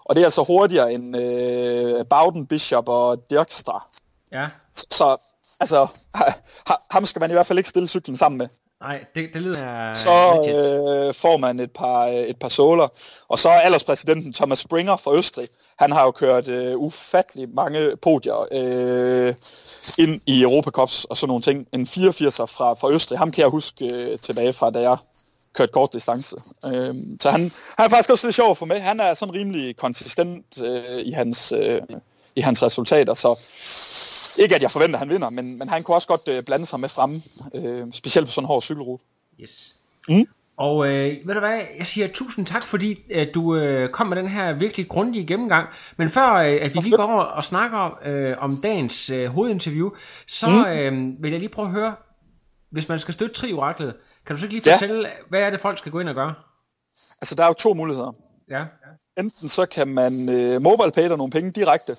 [0.05, 3.87] Og det er altså hurtigere end øh, Bowden, Bishop og Dirkstra.
[4.33, 4.47] Ja.
[4.73, 5.17] Så, så
[5.61, 8.49] altså, ha- ham skal man i hvert fald ikke stille cyklen sammen med.
[8.80, 11.06] Nej, det, det lyder Så legit.
[11.09, 12.88] øh, får man et par, øh, et par såler.
[13.28, 15.49] Og så er alderspræsidenten Thomas Springer fra Østrig.
[15.78, 19.35] Han har jo kørt øh, ufattelig mange podier øh,
[19.99, 21.66] ind i Europacups og sådan nogle ting.
[21.73, 23.18] En 84'er fra, fra Østrig.
[23.18, 24.97] Ham kan jeg huske øh, tilbage fra, da jeg
[25.54, 26.37] kørte kort distance.
[26.64, 27.40] Øh, så han,
[27.76, 28.80] han er faktisk også lidt sjov få med.
[28.80, 31.80] Han er sådan rimelig konsistent øh, i, hans, øh,
[32.37, 33.14] i hans resultater.
[33.14, 33.40] Så
[34.38, 36.66] ikke at jeg forventer, at han vinder, men, men han kunne også godt øh, blande
[36.66, 37.23] sig med fremme.
[37.55, 39.05] Øh, specielt på sådan en hård cykelrute.
[39.40, 39.75] Yes.
[40.09, 40.26] Mm.
[40.59, 44.16] Og øh, ved du hvad, jeg siger tusind tak, fordi at du øh, kom med
[44.16, 45.68] den her virkelig grundige gennemgang.
[45.96, 49.90] Men før øh, at vi lige går over og snakker øh, om dagens øh, hovedinterview,
[50.27, 50.64] så Mm.
[50.64, 51.94] øh, vil jeg lige prøve at høre,
[52.70, 53.94] hvis man skal støtte Trioraklet,
[54.27, 54.75] kan du så ikke lige Ja.
[54.75, 56.35] fortælle, hvad er det folk skal gå ind og gøre?
[57.20, 58.12] Altså, der er jo to muligheder.
[58.51, 58.64] Ja.
[59.18, 61.96] Enten så kan man øh, mobile pay dig nogle penge direkte.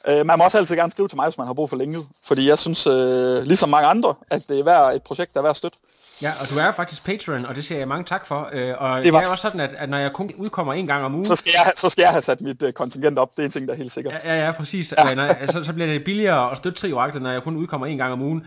[0.08, 1.98] Øh, man må også altid gerne skrive til mig, hvis man har brug for længe.
[2.28, 5.44] Fordi jeg synes, øh, ligesom mange andre, at det er værd, et projekt, der er
[5.44, 5.78] værd at støtte.
[6.22, 8.50] Ja, og du er jo faktisk patron, og det siger jeg mange tak for.
[8.54, 10.88] Øh, og det, Det var- er også sådan, at, at når jeg kun udkommer en
[10.88, 13.32] gang om ugen, Så skal jeg, så skal jeg have sat mit øh, kontingent op.
[13.36, 14.14] Det er en ting, der er helt sikkert.
[14.26, 14.94] Ja, ja, præcis.
[14.98, 15.14] Ja.
[15.16, 18.14] Når, så, så bliver det billigere at støtte Trioraklet, når jeg kun udkommer en gang
[18.14, 18.44] om ugen.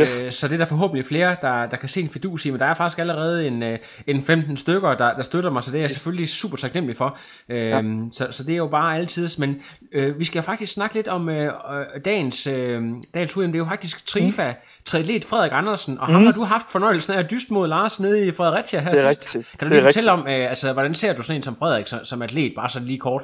[0.00, 0.24] Yes.
[0.24, 2.60] Øh, så det er der forhåbentlig flere, der, der kan se en fidus i, men
[2.60, 5.78] der er faktisk allerede en, øh, en 15 stykker, der, der støtter mig, så det
[5.78, 7.18] er jeg selvfølgelig super taknemmelig for.
[7.48, 7.82] Øh, ja.
[8.12, 11.28] så, så det er jo bare altid, men øh, vi skal faktisk snakke lidt om
[11.28, 12.82] øh, øh, dagens, øh,
[13.14, 13.52] dagens udem.
[13.52, 14.56] Det er jo faktisk Trifa, mm.
[14.84, 18.26] triatlet Frederik Andersen, og ham har du haft fornøjelsen af at dyste mod Lars nede
[18.26, 19.34] i Fredericia her Det er sidst.
[19.36, 19.58] rigtigt.
[19.58, 22.04] Kan du lige fortælle om, øh, altså, hvordan ser du sådan en som Frederik som,
[22.04, 23.22] som atlet, bare sådan lige kort?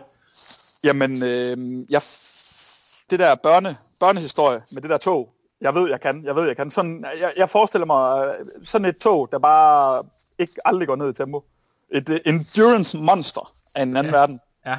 [0.85, 1.57] Jamen, øh,
[1.91, 2.01] jeg,
[3.11, 5.29] det der børne, børnehistorie med det der tog,
[5.61, 6.71] jeg ved, jeg kan, jeg ved, jeg kan.
[6.71, 10.05] Sådan, jeg, jeg forestiller mig øh, sådan et tog, der bare
[10.38, 11.44] ikke aldrig går ned i tempo.
[11.90, 14.18] Et uh, endurance monster af en anden ja.
[14.18, 14.40] verden.
[14.66, 14.79] Ja.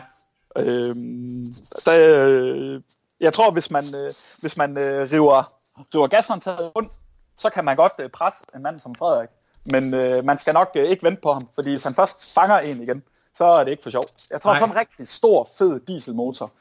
[0.56, 1.54] Øhm,
[1.86, 2.82] der, øh,
[3.20, 5.54] jeg tror, hvis man, øh, hvis man øh, river,
[5.96, 6.94] river gashåndtaget rundt,
[7.38, 9.30] så kan man godt øh, presse en mand som Frederik.
[9.66, 12.58] Men øh, man skal nok øh, ikke vente på ham, fordi hvis han først fanger
[12.58, 14.04] en igen, så er det ikke for sjov.
[14.30, 14.60] Jeg tror, Nej.
[14.60, 16.52] sådan en rigtig stor, fed dieselmotor,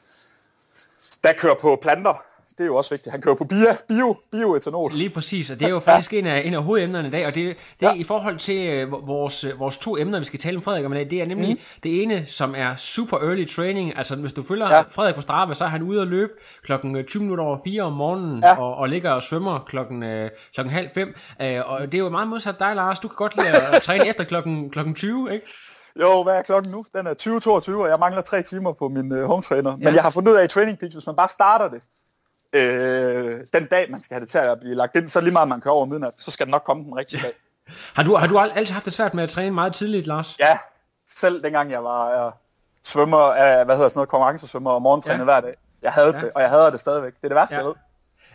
[1.23, 2.23] der kører på planter,
[2.59, 3.11] det er jo også vigtigt.
[3.11, 4.91] Han kører på bio, bio, bioetanol.
[4.95, 7.35] Lige præcis, og det er jo faktisk en af, en af hovedemnerne i dag, og
[7.35, 7.99] det, det er Ja.
[7.99, 10.93] i forhold til øh, vores, øh, vores to emner, vi skal tale om Frederik om
[10.93, 11.59] i dag, det er nemlig mm.
[11.83, 14.81] det ene, som er super early training, altså hvis du følger ja.
[14.81, 16.31] Frederik på Strava, så er han ude at løbe
[16.63, 18.59] klokken øh, 20 minutter over 4 om morgenen, Ja.
[18.61, 22.09] og, og ligger og svømmer klokken, øh, klokken halv fem, øh, og det er jo
[22.09, 25.45] meget modsat dig, Lars, du kan godt lide at træne efter klokken, klokken 20, ikke?
[26.01, 26.85] Jo, hvad er klokken nu?
[26.95, 27.13] Den er
[27.71, 29.75] 20.22, og jeg mangler tre timer på min øh, home trainer.
[29.75, 29.93] Men Ja.
[29.93, 31.81] jeg har fundet ud af i Training Peaks, hvis man bare starter det,
[32.53, 35.47] øh, den dag, man skal have det til at blive lagt ind, så lige meget
[35.47, 37.33] man kører over midnat, så skal den nok komme den rigtige dag.
[37.95, 40.35] Har du, har du al- altid haft det svært med at træne meget tidligt, Lars?
[40.39, 40.57] Ja,
[41.07, 42.31] selv dengang jeg var øh,
[42.83, 43.35] svømmer, øh,
[43.65, 45.23] hvad hedder sådan noget, konkurrencesvømmer og morgentræner Ja.
[45.23, 45.53] hver dag.
[45.81, 46.21] Jeg havde Ja.
[46.21, 47.13] det, og jeg havde det stadigvæk.
[47.15, 47.59] Det er det værste, Ja.
[47.59, 47.75] jeg ved.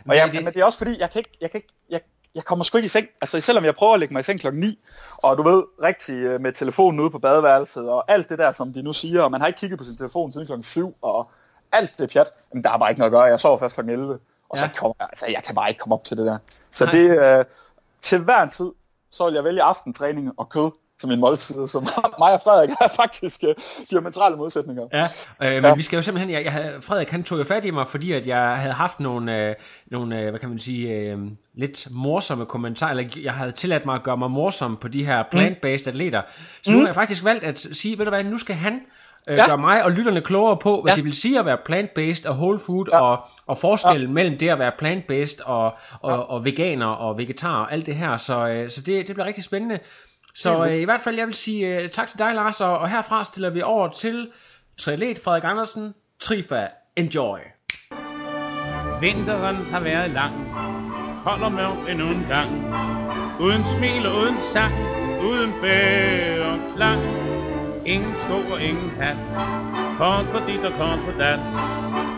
[0.03, 1.73] Men Og jeg, det- men det er også fordi, jeg kan ikke, jeg kan ikke,
[1.89, 2.01] jeg,
[2.35, 3.07] jeg kommer sgu ikke i seng.
[3.21, 4.79] Altså selvom jeg prøver at lægge mig i seng klokken 9,
[5.17, 8.73] og du ved, rigtig øh, med telefonen ude på badeværelset, og alt det der, som
[8.73, 11.31] de nu siger, og man har ikke kigget på sin telefon siden klokken 7, og
[11.75, 13.23] alt det pjat, men der er bare ikke noget at gøre.
[13.23, 14.71] Jeg sover først klokken 11, og så Ja.
[14.77, 16.37] kommer jeg, altså jeg kan bare ikke komme op til det der.
[16.71, 16.91] Så Nej.
[16.91, 17.45] det, øh,
[18.01, 18.71] til hver en tid,
[19.11, 21.79] så vil jeg vælge aftentræning og kød, til min måltid, så
[22.19, 23.53] mig og Frederik er faktisk uh,
[23.89, 24.87] diametrale modsætninger.
[24.93, 25.07] Ja,
[25.43, 25.75] øh, men ja.
[25.75, 28.27] vi skal jo simpelthen, jeg, jeg Frederik han tog jo fat i mig, fordi at
[28.27, 29.55] jeg havde haft nogle, øh,
[29.91, 31.17] nogle øh, hvad kan man sige, øh,
[31.53, 35.23] lidt morsomme kommentarer, eller jeg havde tilladt mig at gøre mig morsom på de her
[35.31, 36.21] plant-based atleter.
[36.63, 36.73] Så mm.
[36.73, 38.81] nu har jeg faktisk valgt at sige, ved du hvad, nu skal han
[39.29, 39.47] øh, ja.
[39.47, 40.95] gøre mig og lytterne klogere på, hvad ja.
[40.95, 43.01] det vil sige at være plant-based og whole food, ja.
[43.01, 44.13] og, og forskellen ja.
[44.13, 45.65] mellem det at være plant-based og,
[46.01, 46.17] og, ja.
[46.17, 48.17] og veganer og vegetar og alt det her.
[48.17, 49.79] Så, øh, så det, det bliver rigtig spændende.
[50.35, 52.89] Så øh, i hvert fald, jeg vil sige øh, tak til dig, Lars, og, og
[52.89, 54.27] herfra stiller vi over til
[54.77, 55.93] triatlet Frederik Andersen.
[56.19, 57.39] Trifa, enjoy!
[59.01, 60.33] Vinteren har været lang,
[61.25, 62.49] holder mørkt endnu en gang.
[63.41, 64.73] Uden smil og uden sang,
[65.21, 67.34] uden bære klang.
[67.85, 69.17] Ingen sko og ingen hat,
[69.97, 71.39] kort på dit og kort på dat.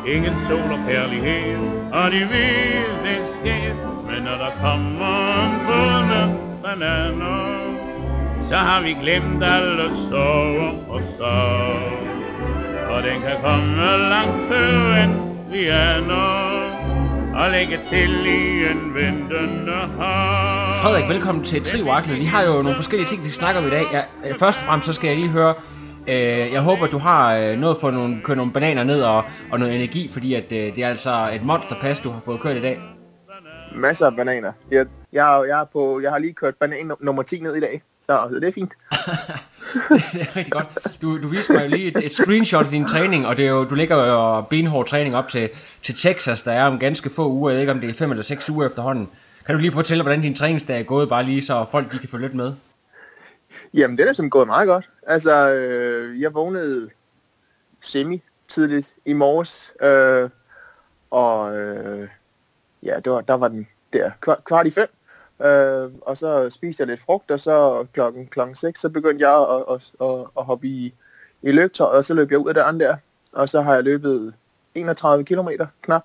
[0.07, 1.59] Ingen sol og kærlighed,
[1.91, 3.73] og de vil det ske.
[4.07, 6.11] Men når der kommer en båd
[6.63, 7.57] bananer,
[8.49, 11.97] så har vi glemt alle sorger og sorg.
[12.89, 15.13] Og den kan komme langt før end
[15.51, 16.76] vi aner,
[17.37, 20.73] og lægge til i en ventende hav.
[20.81, 22.17] Frederik, velkommen til Trioaklet.
[22.19, 23.85] Vi har jo nogle forskellige ting, vi snakker om i dag.
[23.91, 25.53] Ja, øh, først og fremmest så skal jeg lige høre,
[26.09, 29.59] Øh, jeg håber, du har øh, noget for nogle, køre nogle bananer ned og, og
[29.59, 32.61] noget energi, fordi at, øh, det er altså et monsterpas, du har fået kørt i
[32.61, 32.81] dag.
[33.75, 34.51] Masser af bananer.
[34.71, 37.81] Jeg, jeg, jeg, er på, jeg har lige kørt banan nummer 10 ned i dag.
[38.09, 38.73] Så, så det er fint.
[40.13, 40.67] det er rigtig godt.
[41.01, 43.63] Du, du viste mig lige et, et screenshot af din træning, og det er jo,
[43.63, 45.49] du ligger jo benhård træning op til,
[45.83, 47.49] til Texas, der er om ganske få uger.
[47.49, 49.09] Jeg ved ikke, om det er fem eller seks uger efterhånden.
[49.45, 52.09] Kan du lige fortælle, hvordan din træningsdag er gået, bare lige så folk de kan
[52.09, 52.53] få lidt med?
[53.73, 54.89] Jamen, det er som gået meget godt.
[55.07, 56.89] Altså, øh, jeg vågnede
[57.81, 60.29] semi tidligt i morges, øh,
[61.11, 62.07] og øh,
[62.83, 64.11] ja, det var, der var den der
[64.45, 64.87] kvart i fem,
[65.41, 69.39] Øh, og så spiste jeg lidt frugt, og så klokken, klokken 6, så begyndte jeg
[69.39, 70.93] at, at, at, at hoppe i,
[71.41, 72.95] i løbetøj, og så løb jeg ud af døren der.
[73.31, 74.33] Og så har jeg løbet
[74.75, 75.49] 31 km
[75.81, 76.03] knap.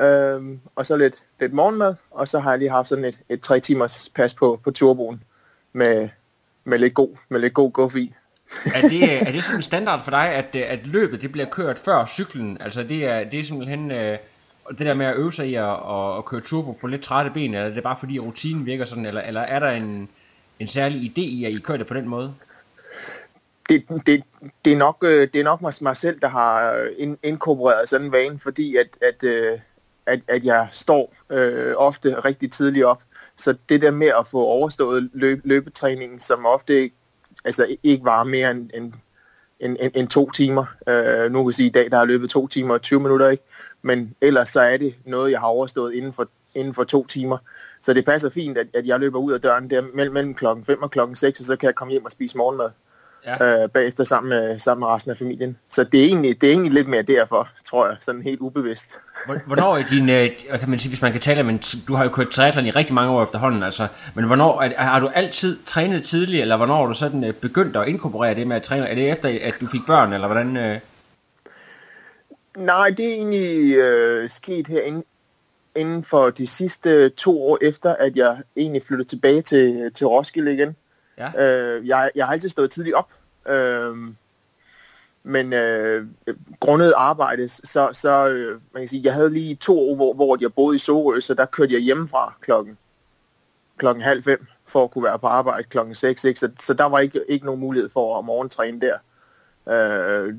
[0.00, 3.40] Øhm, og så lidt, lidt morgenmad, og så har jeg lige haft sådan et, et
[3.40, 5.22] tre timers pas på, på turboen
[5.72, 6.08] med,
[6.64, 8.14] med lidt god, med lidt god guff i.
[8.74, 12.06] er, det, er det sådan standard for dig, at, at løbet det bliver kørt før
[12.06, 12.56] cyklen?
[12.60, 13.90] Altså det er, det er simpelthen...
[13.90, 14.18] Øh
[14.70, 17.30] det der med at øve sig i at, at, at køre turbo på lidt trætte
[17.30, 20.08] ben, eller er det bare fordi rutinen virker sådan, eller, eller er der en,
[20.58, 22.34] en særlig idé i, at I kører det på den måde?
[23.68, 24.22] Det, det,
[24.64, 28.12] det, er, nok, øh, det er nok mig, selv, der har øh, inkorporeret sådan en
[28.12, 29.58] vane, fordi at, at, øh,
[30.06, 33.02] at, at jeg står øh, ofte rigtig tidligt op.
[33.36, 36.90] Så det der med at få overstået løb, løbetræningen, som ofte
[37.44, 38.92] altså, ikke var mere end, end,
[39.60, 40.64] end, end, end to timer.
[40.88, 43.00] Øh, nu kan jeg sige, at i dag der har løbet to timer og 20
[43.00, 43.44] minutter, ikke?
[43.82, 47.38] Men ellers så er det noget, jeg har overstået inden for, inden for to timer.
[47.80, 50.64] Så det passer fint, at, at jeg løber ud af døren der mellem, mellem klokken
[50.64, 52.70] 5 og klokken 6, og så kan jeg komme hjem og spise morgenmad
[53.26, 53.62] ja.
[53.62, 55.56] øh, bagefter sammen med, sammen med resten af familien.
[55.68, 58.98] Så det er, egentlig, det er egentlig lidt mere derfor, tror jeg, sådan helt ubevidst.
[59.46, 62.10] Hvornår er din, øh, kan man sige, hvis man kan tale men du har jo
[62.10, 66.04] kørt triathlon i rigtig mange år efterhånden, altså, men hvornår, er, har du altid trænet
[66.04, 68.88] tidligt, eller hvornår har du sådan øh, begyndt at inkorporere det med at træne?
[68.88, 70.56] Er det efter, at du fik børn, eller hvordan?
[70.56, 70.80] Øh?
[72.56, 75.02] Nej, det er egentlig øh, sket her
[75.74, 80.54] inden, for de sidste to år efter, at jeg egentlig flyttede tilbage til, til Roskilde
[80.54, 80.76] igen.
[81.18, 81.30] Ja.
[81.38, 83.12] Øh, jeg, jeg har altid stået tidligt op,
[83.48, 83.96] øh,
[85.22, 86.06] men øh,
[86.60, 90.36] grundet arbejde, så, så øh, man kan sige, jeg havde lige to år, hvor, hvor
[90.40, 92.78] jeg boede i Sorø, så der kørte jeg hjemmefra klokken,
[93.76, 96.40] klokken halv fem, for at kunne være på arbejde klokken 6, ikke?
[96.40, 98.98] Så, så der var ikke, ikke nogen mulighed for at morgentræne der.
[99.68, 100.34] Øh,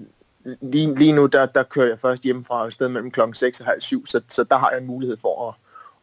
[0.62, 3.65] lige, lige nu, der, der kører jeg først hjemmefra et sted mellem klokken 6 og
[3.65, 5.56] halv 7, så, så der har jeg en mulighed for at,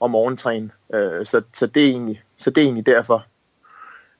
[0.04, 0.70] at morgentræne.
[0.94, 3.26] Øh, så, så, det er egentlig, så det er egentlig derfor,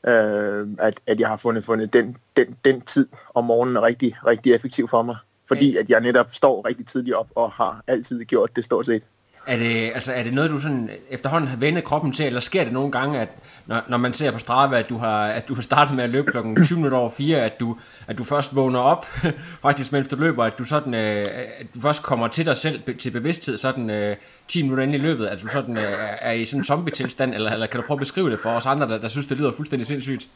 [0.06, 4.16] øh, at, at jeg har fundet, fundet den, den, den tid om morgenen er rigtig,
[4.26, 5.16] rigtig effektiv for mig.
[5.48, 9.02] Fordi at jeg netop står rigtig tidligt op og har altid gjort det stort set.
[9.50, 12.64] Er det, altså, er det noget, du sådan efterhånden har vendt kroppen til, eller sker
[12.64, 13.28] det nogle gange, at
[13.66, 16.10] når, når man ser på Strava, at du har, at du har startet med at
[16.10, 19.06] løbe klokken 20 minutter over 4, at du, at du først vågner op,
[19.62, 21.26] faktisk mens du løber, at du, sådan, øh,
[21.60, 24.16] at du først kommer til dig selv til bevidsthed sådan øh,
[24.48, 27.50] 10 minutter ind i løbet, at du sådan, øh, er i sådan en zombie-tilstand, eller,
[27.50, 29.52] eller kan du prøve at beskrive det for os andre, der, der synes, det lyder
[29.52, 30.28] fuldstændig sindssygt?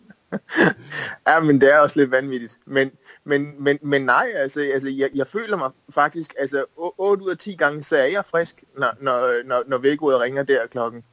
[1.28, 2.58] ja, men det er også lidt vanvittigt.
[2.66, 2.92] Men,
[3.24, 6.66] men, men, men nej, altså, altså jeg, jeg føler mig faktisk, altså
[6.98, 10.44] 8 ud af 10 gange, så er jeg frisk, når, når, når, når vækkeudet ringer
[10.44, 11.04] der klokken,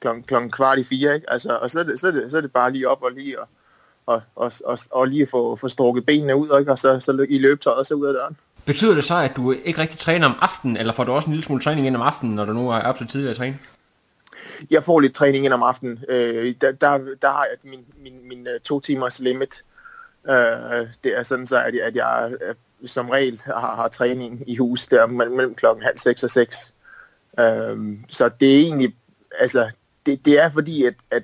[0.00, 1.30] klokken, klokken kvart i fire, ikke?
[1.30, 3.10] Altså, og så er, det, så, er det, så er det bare lige op og
[3.12, 3.48] lige og,
[4.06, 6.72] og, og, og, og lige få, få strukket benene ud, ikke?
[6.72, 8.36] og så, så i løbetøjet og så ud af døren.
[8.64, 11.32] Betyder det så, at du ikke rigtig træner om aftenen, eller får du også en
[11.32, 13.58] lille smule træning ind om aftenen, når du nu er op til tidligere at træne?
[14.70, 16.04] Jeg får lidt træning ind om aftenen.
[16.08, 19.64] Øh, der, der, der har jeg min, min, min øh, to timers limit.
[20.28, 24.56] Øh, det er sådan så, at, at jeg øh, som regel har, har træning i
[24.56, 26.74] hus der mellem, mellem klokken halv seks og seks.
[27.40, 28.96] Øh, så det er egentlig,
[29.38, 29.70] altså,
[30.06, 31.22] det, det er fordi, at, at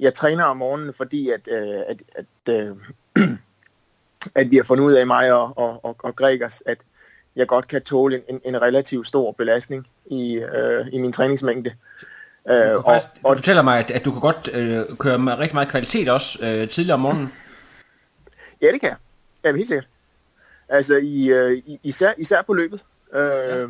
[0.00, 2.76] jeg træner om morgenen, fordi at, øh, at, at, øh,
[4.40, 6.78] at vi har fundet ud af mig og, og, og, og Gregers, at
[7.36, 11.72] jeg godt kan tåle en, en relativt stor belastning i, øh, i min træningsmængde.
[12.48, 15.54] Øh, og, og, du fortæller mig, at, at du kan godt øh, køre med rigtig
[15.54, 17.32] meget kvalitet også øh, tidligere om morgenen.
[18.62, 18.96] Ja, det kan jeg.
[19.44, 19.88] Ja, helt sikkert.
[20.68, 22.84] Altså i, øh, især, især på løbet.
[23.12, 23.66] Øh, ja.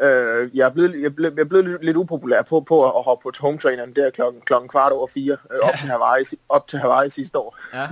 [0.00, 3.04] Øh, jeg, er blevet, jeg, er blevet, jeg er blevet lidt, upopulær på, på at
[3.04, 6.68] hoppe på home traineren der klokken, klokken kvart over fire, øh, op, til Hawaii, op
[6.68, 7.58] til Hawaii sidste år.
[7.74, 7.86] Ja.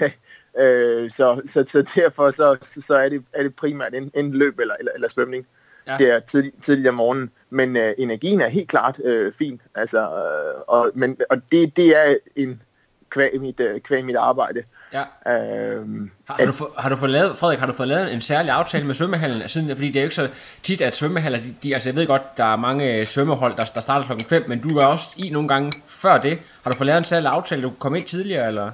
[0.62, 4.58] øh, så, så, så derfor så, så er, det, er det primært en, en løb
[4.58, 5.46] eller, eller, eller svømning.
[5.90, 5.96] Ja.
[5.96, 9.60] Det er tidlig, tidligt om morgenen, men øh, energien er helt klart øh, fin.
[9.74, 12.62] Altså, øh, og, men, og det, det er en
[13.10, 14.62] kvæg mit, øh, kvæg mit arbejde.
[14.92, 15.02] Ja.
[15.32, 18.20] Øhm, har, har, du få, har du fået lavet, Frederik, har du fået lavet en
[18.20, 19.48] særlig aftale med svømmehallen?
[19.48, 20.28] Siden, fordi det er jo ikke så
[20.62, 23.80] tit, at svømmehaller, de, de, altså jeg ved godt, der er mange svømmehold, der, der
[23.80, 26.38] starter klokken 5, men du er også i nogle gange før det.
[26.62, 28.70] Har du fået lavet en særlig aftale, du kunne komme ind tidligere, eller?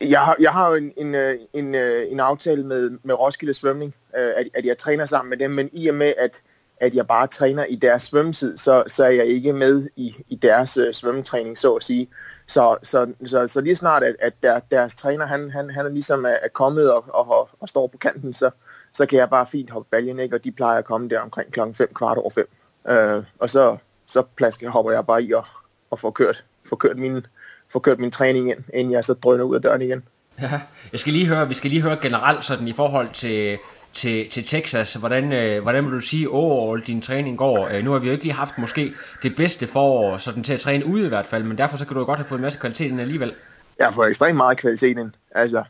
[0.00, 3.54] Jeg har, jeg har jo en, en, øh, en, øh, en aftale med, med Roskilde
[3.54, 6.42] Svømning, øh, at, at jeg træner sammen med dem, men i og med, at,
[6.76, 10.34] at jeg bare træner i deres svømmetid, så, så er jeg ikke med i, i
[10.34, 12.08] deres øh, svømmetræning, så at sige.
[12.46, 15.90] Så, så, så, så lige snart, at, at der, deres træner, han, han, han er
[15.90, 18.50] ligesom er, er kommet og, og, og står på kanten, så,
[18.92, 20.36] så kan jeg bare fint hoppe baljen, ikke?
[20.36, 22.48] og de plejer at komme der omkring klokken 5, kvart over 5.
[22.88, 25.44] Øh, og så, så plasker, hopper jeg bare i og,
[25.90, 27.26] og får kørt, får kørt min,
[27.68, 30.02] får kørt min træning ind, inden jeg så drøner ud af døren igen.
[30.40, 30.60] Ja,
[30.92, 33.58] jeg skal lige høre, vi skal lige høre generelt sådan i forhold til,
[33.94, 34.94] til, til Texas.
[34.94, 37.68] Hvordan, øh, hvordan vil du sige, overall din træning går?
[37.68, 40.60] Øh, nu har vi jo ikke lige haft måske det bedste forår sådan til at
[40.60, 42.42] træne ude i hvert fald, men derfor så kan du jo godt have fået en
[42.42, 43.34] masse kvalitet ind alligevel.
[43.78, 45.10] Jeg har fået ekstremt meget kvalitet ind.
[45.30, 45.64] Altså,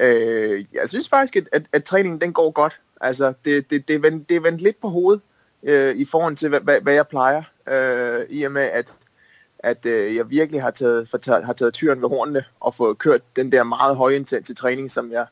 [0.00, 2.80] øh, jeg synes faktisk, at, at, at træningen den går godt.
[3.00, 5.22] Altså, det, det, det, er vendt, det er vendt lidt på hovedet
[5.62, 7.42] øh, i forhold til, hvad, hvad, hvad jeg plejer.
[7.68, 8.94] Øh, I og med, at
[9.62, 13.20] at øh, jeg virkelig har taget, for, har taget tyren ved hornene og fået kørt
[13.36, 15.26] den der meget højintense træning, som jeg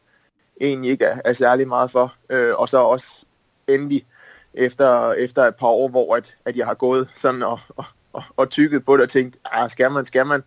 [0.61, 2.14] egentlig ikke er, er særlig meget for.
[2.31, 3.27] Øh, og så også
[3.68, 4.07] endelig
[4.55, 8.23] efter, efter et par år, hvor at, at jeg har gået sådan og, og, og,
[8.37, 10.42] og tykket på det og tænkt, ah, skal man, skal man,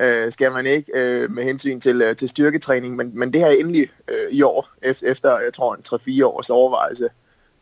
[0.00, 2.96] øh, skal man ikke øh, med hensyn til, øh, til styrketræning.
[2.96, 6.50] Men, men det her endelig øh, i år, efter, efter jeg tror en 3-4 års
[6.50, 7.08] overvejelse,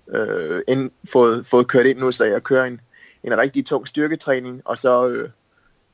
[0.09, 2.81] øh, end, fået, fået kørt ind nu, så jeg kører en,
[3.25, 5.31] en rigtig tung styrketræning, og så, øh,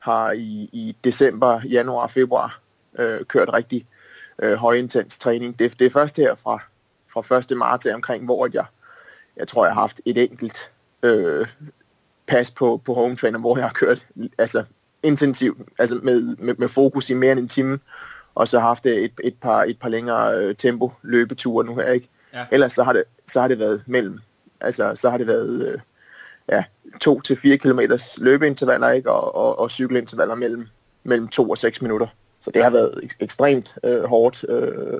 [0.07, 2.61] har i, i december, januar februar
[2.99, 3.87] øh, kørt rigtig
[4.43, 5.59] øh, højintens træning.
[5.59, 6.61] Det, det er først her fra,
[7.13, 7.57] fra 1.
[7.57, 8.65] marts omkring, hvor jeg,
[9.37, 10.71] jeg tror, jeg har haft et enkelt
[11.03, 11.47] øh,
[12.27, 14.63] pas på, på home trainer, hvor jeg har kørt altså,
[15.03, 17.79] intensivt, altså med, med, med fokus i mere end en time,
[18.35, 21.91] og så har haft et, et, par, et par længere øh, tempo løbeture nu her,
[21.91, 22.09] ikke?
[22.33, 22.45] Ja.
[22.51, 24.19] Ellers så har, det, så har det været mellem,
[24.61, 25.79] altså så har det været øh,
[26.49, 26.63] ja,
[27.01, 27.79] 2 til 4 km
[28.17, 29.11] løbeintervaller ikke?
[29.11, 30.67] Og, og, og cykelintervaller mellem,
[31.03, 32.07] mellem 2 og 6 minutter.
[32.41, 34.99] Så det har været ek- ekstremt øh, hårdt øh,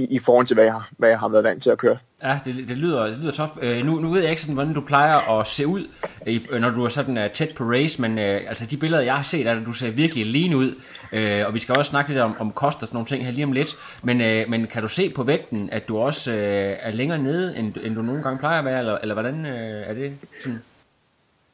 [0.00, 1.98] i, i forhold til, hvad jeg, hvad jeg har været vant til at køre.
[2.22, 3.50] Ja, det, det lyder, det lyder tof.
[3.62, 5.88] Øh, nu, nu ved jeg ikke sådan, hvordan du plejer at se ud,
[6.26, 9.16] øh, når du er sådan uh, tæt på race, men øh, altså de billeder, jeg
[9.16, 10.74] har set, er, at du ser virkelig lean ud,
[11.12, 13.32] øh, og vi skal også snakke lidt om, om kost og sådan nogle ting her
[13.32, 16.76] lige om lidt, men, øh, men kan du se på vægten, at du også øh,
[16.80, 19.88] er længere nede, end, end du nogle gange plejer at være, eller, eller hvordan øh,
[19.88, 20.62] er det sådan?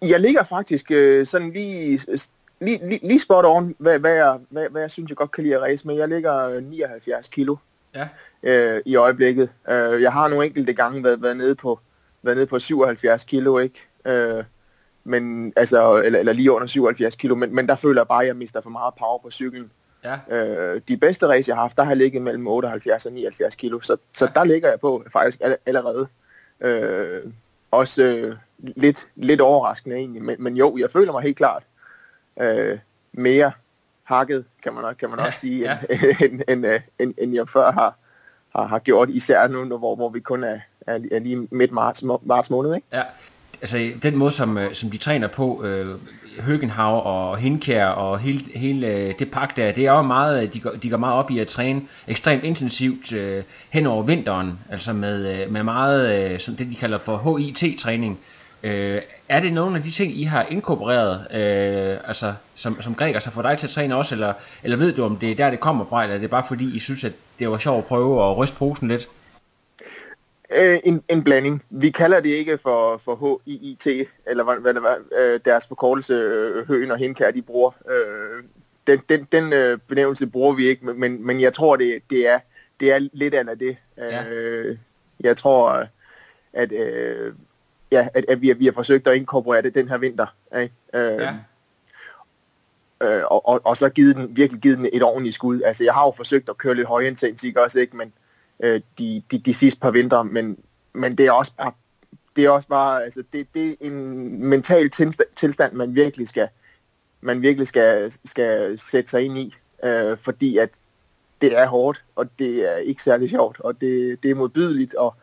[0.02, 2.00] Jeg ligger faktisk øh, sådan lige,
[2.60, 5.44] lige, lige, lige spot on, hvad, hvad, jeg, hvad, hvad jeg synes, jeg godt kan
[5.44, 5.96] lide at race med.
[5.96, 7.56] Jeg ligger 79 kilo
[7.94, 8.08] ja.
[8.42, 9.52] øh, i øjeblikket.
[9.70, 11.80] Øh, jeg har nogle enkelte gange været, været, nede på,
[12.22, 13.86] været nede på 77 kilo, ikke?
[14.04, 14.44] Øh,
[15.04, 18.26] men, altså, eller, eller lige under 77 kilo, men, men der føler jeg bare, at
[18.26, 19.70] jeg mister for meget power på cyklen.
[20.04, 20.18] Ja.
[20.30, 23.54] Øh, de bedste race, jeg har haft, der har jeg ligget mellem 78 og 79
[23.54, 24.30] kilo, så, så ja.
[24.34, 26.08] der ligger jeg på faktisk allerede.
[26.60, 27.22] Øh,
[27.70, 31.66] også øh, lidt, lidt overraskende egentlig, men, men jo, jeg føler mig helt klart
[32.40, 32.78] øh,
[33.12, 33.52] mere
[34.04, 35.78] hakket, kan man, kan man også sige, ja.
[36.24, 37.94] end, end, end, end, end jeg før har,
[38.56, 42.50] har, har gjort, især nu, hvor, hvor vi kun er, er, lige midt marts, marts
[42.50, 42.74] måned.
[42.74, 42.86] Ikke?
[42.92, 43.02] Ja,
[43.60, 45.98] altså den måde, som, øh, som de træner på, øh,
[46.40, 50.60] Høgenhav og Hinkær og hele, hele øh, det pakke der, det er jo meget, de
[50.60, 54.92] går, de går meget op i at træne ekstremt intensivt øh, hen over vinteren, altså
[54.92, 58.18] med, øh, med meget, øh, som det de kalder for HIT-træning.
[58.62, 63.20] Øh, er det nogle af de ting, I har inkorporeret, øh, altså som, som græker,
[63.20, 65.50] så får dig til at træne også, eller, eller ved du, om det er der,
[65.50, 67.84] det kommer fra, eller er det bare fordi, I synes, at det var sjovt at
[67.84, 69.08] prøve at ryste posen lidt?
[70.56, 71.62] Øh, en, en blanding.
[71.70, 73.86] Vi kalder det ikke for, for HIIT,
[74.26, 77.70] eller hvad, hvad det var, øh, deres forkortelse øh, Høen og Henkær, de bruger.
[77.90, 78.44] Øh,
[78.86, 82.38] den den, den øh, benævnelse bruger vi ikke, men, men jeg tror, det, det, er,
[82.80, 83.76] det er lidt af det.
[83.96, 84.24] Ja.
[84.28, 84.78] Øh,
[85.20, 85.86] jeg tror,
[86.52, 87.32] at, øh,
[87.92, 90.26] ja, at, at vi, vi har forsøgt at inkorporere det den her vinter.
[90.60, 90.74] Ikke?
[90.94, 91.34] Øh, ja.
[93.02, 95.62] Øh, og, og, og så givet den, virkelig givet den et ordentligt skud.
[95.62, 97.96] Altså, jeg har jo forsøgt at køre lidt højintens, ikke også, ikke?
[97.96, 98.12] Men
[98.60, 100.58] øh, de, de, de sidste par vintre, men,
[100.92, 101.72] men det er også bare,
[102.36, 104.90] det er også bare, altså, det, det er en mental
[105.36, 106.48] tilstand, man virkelig skal,
[107.20, 110.70] man virkelig skal, skal sætte sig ind i, øh, fordi at
[111.40, 115.14] det er hårdt, og det er ikke særlig sjovt, og det, det er modbydeligt, og,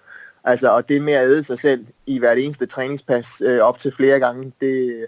[0.46, 3.92] altså, og det med at æde sig selv i hvert eneste træningspas øh, op til
[3.92, 5.06] flere gange, det,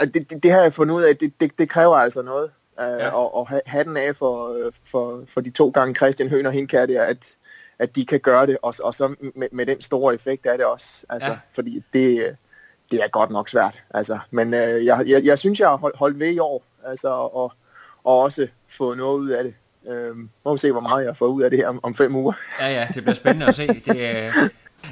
[0.00, 2.50] det, det, det har jeg fundet ud af, det, det, det kræver altså noget.
[2.78, 3.10] Uh, ja.
[3.10, 6.86] og, og have den af for, for, for de to gange Christian Høn og Hinkær
[6.86, 7.36] der, at,
[7.78, 10.66] at de kan gøre det, og, og så med, med den store effekt er det
[10.66, 11.06] også.
[11.08, 11.38] Altså, ja.
[11.52, 12.36] Fordi det,
[12.90, 13.82] det er godt nok svært.
[13.90, 17.08] Altså, men uh, jeg, jeg, jeg synes, jeg har holdt, holdt ved i år, altså,
[17.08, 17.52] og,
[18.04, 19.54] og også fået noget ud af det.
[19.88, 22.16] Uh, må vi se, hvor meget jeg får ud af det her om, om fem
[22.16, 22.32] uger.
[22.60, 23.66] Ja, ja, det bliver spændende at se.
[23.86, 24.32] Det,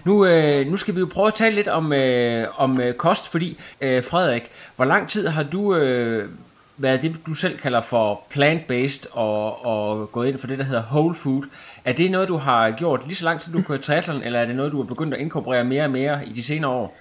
[0.04, 3.28] nu, øh, nu skal vi jo prøve at tale lidt om, øh, om øh, kost,
[3.28, 6.30] fordi øh, Frederik, hvor lang tid har du øh,
[6.76, 10.82] været det, du selv kalder for plant-based og, og gået ind for det, der hedder
[10.82, 11.42] whole food?
[11.84, 14.46] Er det noget, du har gjort lige så lang tid, du kører triathlon, eller er
[14.46, 16.96] det noget, du har begyndt at inkorporere mere og mere i de senere år?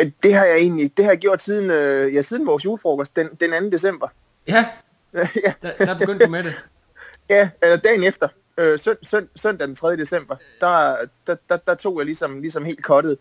[0.00, 3.16] Øh, det har jeg egentlig det har jeg gjort siden, øh, ja, siden vores julefrokost,
[3.16, 3.70] den, den 2.
[3.70, 4.08] december.
[4.46, 4.64] Ja,
[5.44, 5.52] ja.
[5.62, 6.54] Der, der begyndte du med det.
[7.30, 9.96] Ja, eller dagen efter øh, søn, søn, søndag den 3.
[9.96, 10.96] december, der,
[11.26, 13.18] der, der, der tog jeg ligesom, ligesom helt kottet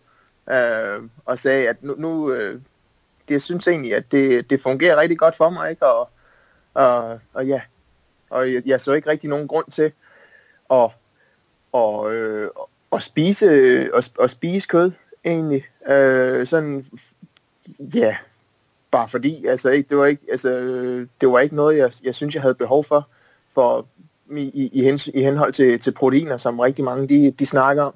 [0.51, 2.61] øh, og sagde, at nu, nu øh,
[3.29, 5.85] det, synes egentlig, at det, det fungerer rigtig godt for mig, ikke?
[5.85, 6.09] Og,
[6.73, 7.61] og, og ja,
[8.29, 9.91] og jeg, jeg så ikke rigtig nogen grund til
[10.71, 10.91] at,
[11.71, 12.49] og, øh,
[12.91, 13.49] at spise
[13.95, 14.91] at, at spise kød
[15.25, 15.65] egentlig.
[15.89, 16.85] Øh, sådan,
[17.79, 18.17] ja,
[18.91, 20.49] bare fordi, altså ikke, det var ikke, altså,
[21.21, 23.07] det var ikke noget, jeg, jeg synes, jeg havde behov for,
[23.49, 23.87] for
[24.37, 27.93] i, i, hens, i henhold til, til proteiner, som rigtig mange de, de snakker om.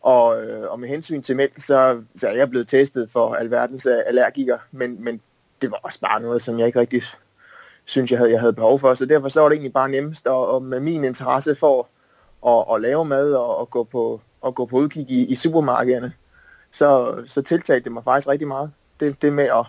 [0.00, 3.86] Og, øh, og med hensyn til mælk, så, så er jeg blevet testet for alverdens
[3.86, 5.20] øh, allergikere, men, men
[5.62, 7.02] det var også bare noget, som jeg ikke rigtig
[7.84, 8.94] synes, jeg havde, jeg havde behov for.
[8.94, 11.88] Så derfor så var det egentlig bare nemmest, og, og med min interesse for
[12.46, 16.12] at, at lave mad og, og, gå på, og gå på udkig i, i supermarkederne,
[16.72, 18.72] så, så tiltalte det mig faktisk rigtig meget.
[19.00, 19.66] Det, det med at,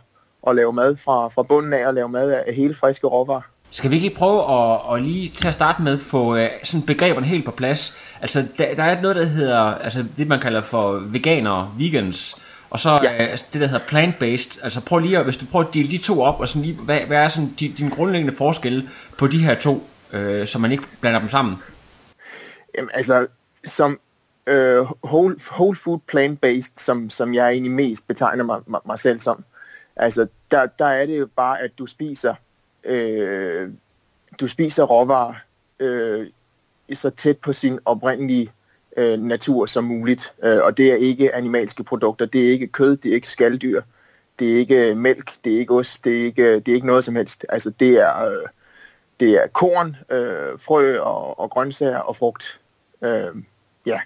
[0.48, 3.42] at lave mad fra, fra bunden af, og lave mad af hele friske råvarer.
[3.72, 7.28] Skal vi lige prøve at, at lige til at starte med få uh, sådan begreberne
[7.28, 7.98] helt på plads?
[8.22, 12.38] Altså, der, der er noget, der hedder, altså det man kalder for veganer, vegans,
[12.70, 13.34] og så ja.
[13.34, 14.64] uh, det, der hedder plant-based.
[14.64, 16.76] Altså prøv lige at, hvis du prøver at dele de to op, og sådan lige,
[16.76, 19.74] hvad, hvad er sådan din, din grundlæggende forskel på de her to,
[20.14, 21.56] uh, så man ikke blander dem sammen?
[22.78, 23.28] Jamen altså,
[23.66, 24.00] som
[24.52, 29.20] uh, whole, whole food plant-based, som, som jeg egentlig mest betegner mig, mig, mig selv
[29.20, 29.44] som,
[29.96, 32.36] altså der, der er det jo bare, at du spiser
[32.84, 33.70] øh,
[34.40, 35.34] du spiser råvarer
[35.80, 36.28] øh,
[36.94, 38.52] så tæt på sin oprindelige
[38.98, 40.34] øh, natur som muligt.
[40.44, 43.82] Øh, og det er ikke animalske produkter, det er ikke kød, det er ikke skalddyr,
[44.40, 47.06] det er ikke mælk, det er ikke ost, det er ikke, det er ikke noget
[47.06, 47.46] som helst.
[47.50, 48.48] Altså det er, øh,
[49.20, 52.60] det er korn, øh, frø og, og grøntsager og frugt.
[53.02, 53.36] Øh,
[53.86, 54.02] ja.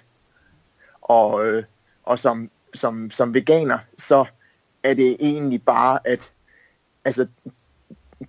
[1.02, 1.64] Og, øh,
[2.04, 4.24] og som, som, som veganer, så
[4.82, 6.32] er det egentlig bare, at
[7.04, 7.26] altså,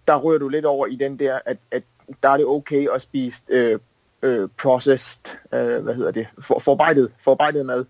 [0.08, 1.84] der rører du lidt over i den der, at, at
[2.24, 3.80] der er det okay at spise øh,
[4.22, 7.86] øh, processed, øh, hvad hedder det, for, forarbejdet, forarbejdet mad.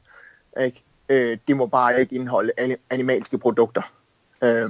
[0.61, 0.83] Ikke?
[1.09, 2.51] Øh, det må bare ikke indeholde
[2.89, 3.81] animalske produkter.
[4.41, 4.69] Øh,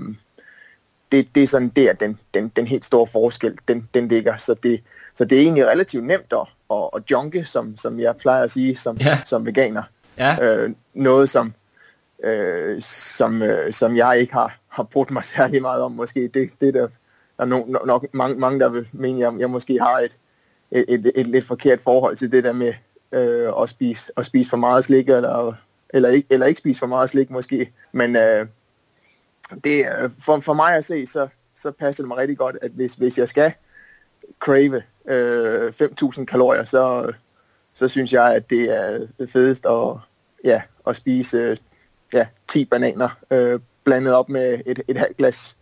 [1.11, 4.37] det, det er sådan der, den, den, den helt store forskel, den, den ligger.
[4.37, 4.83] Så det,
[5.15, 8.51] så det er egentlig relativt nemt at, at, at junke, som, som jeg plejer at
[8.51, 9.19] sige, som, ja.
[9.25, 9.83] som veganer.
[10.17, 10.37] Ja.
[10.41, 11.53] Øh, noget, som,
[12.23, 16.27] øh, som, øh, som jeg ikke har, har brugt mig særlig meget om, måske.
[16.27, 16.87] Det, det der
[17.39, 20.17] der er no, nok mange, mange, der vil mene, at jeg, jeg måske har et,
[20.71, 22.73] et, et, et lidt forkert forhold til det der med
[23.11, 25.53] øh, at, spise, at spise for meget slik, eller,
[25.89, 27.73] eller, ikke, eller ikke spise for meget slik måske.
[27.91, 28.47] Men øh,
[29.63, 32.71] det, øh, for, for mig at se, så, så passer det mig rigtig godt, at
[32.71, 33.53] hvis, hvis jeg skal
[34.39, 37.11] crave øh, 5.000 kalorier, så,
[37.73, 39.97] så synes jeg, at det er fedest at,
[40.43, 41.57] ja, at spise øh,
[42.13, 45.57] ja, 10 bananer øh, blandet op med et, et halvt glas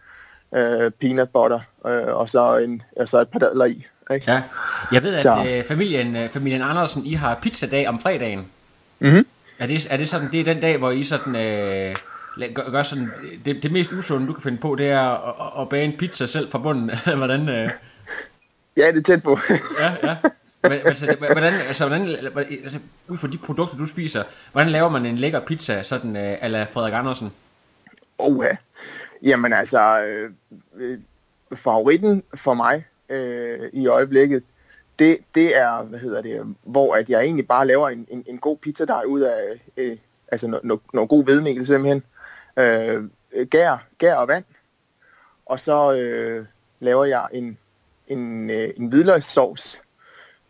[0.56, 3.86] øh, peanut butter, øh, og, så en, og så et par dadler i.
[4.14, 4.32] Ikke?
[4.32, 4.42] Ja.
[4.92, 5.46] Jeg ved, at så.
[5.48, 8.46] øh, familien, øh, familien Andersen, I har pizzadag om fredagen.
[9.00, 9.28] Mm-hmm.
[9.60, 11.96] Er det, er det sådan, det er den dag, hvor I sådan, øh,
[12.54, 13.12] gør, gør sådan,
[13.46, 16.26] det, det mest usunde, du kan finde på, det er at, at bage en pizza
[16.26, 17.50] selv fra bunden, hvordan?
[17.50, 17.70] Øh...
[18.78, 19.40] Ja, det er tæt på.
[19.80, 20.16] ja, ja
[20.70, 22.18] men, altså, hvordan, altså, hvordan,
[22.64, 26.32] altså, ud fra de produkter, du spiser, hvordan laver man en lækker pizza, sådan øh,
[26.32, 27.32] uh, ala Frederik Andersen?
[28.18, 28.56] Oha.
[29.24, 30.32] Jamen altså, øh,
[30.76, 31.00] øh,
[31.56, 34.44] favoritten for mig øh, i øjeblikket,
[35.00, 38.38] det, det er, hvad hedder det, hvor at jeg egentlig bare laver en, en, en
[38.38, 39.40] god pizza der ud af,
[39.78, 39.98] øh,
[40.32, 42.04] altså noget no, no god hvedemel simpelthen.
[42.58, 43.10] Øh,
[43.46, 44.44] gær, gær og vand.
[45.46, 46.46] Og så øh,
[46.80, 47.58] laver jeg en,
[48.08, 49.82] en, øh, en hvidløgssovs.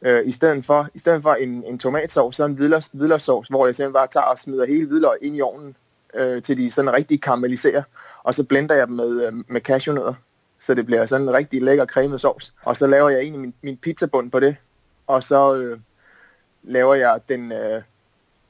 [0.02, 3.66] Øh, i, stedet for, I stedet for en, en tomatsovs, så en hvidløgs, hvidløgssovs, hvor
[3.66, 5.76] jeg simpelthen bare tager og smider hele hvidløg ind i ovnen,
[6.14, 7.84] øh, til de sådan rigtig karamelliserer.
[8.24, 10.14] Og så blender jeg dem med, øh, med cashewnødder
[10.60, 12.54] så det bliver sådan en rigtig lækker cremet sovs.
[12.66, 14.56] Og så laver jeg egentlig min, min pizzabund på det,
[15.08, 15.80] og så øh,
[16.64, 17.82] laver jeg den, øh,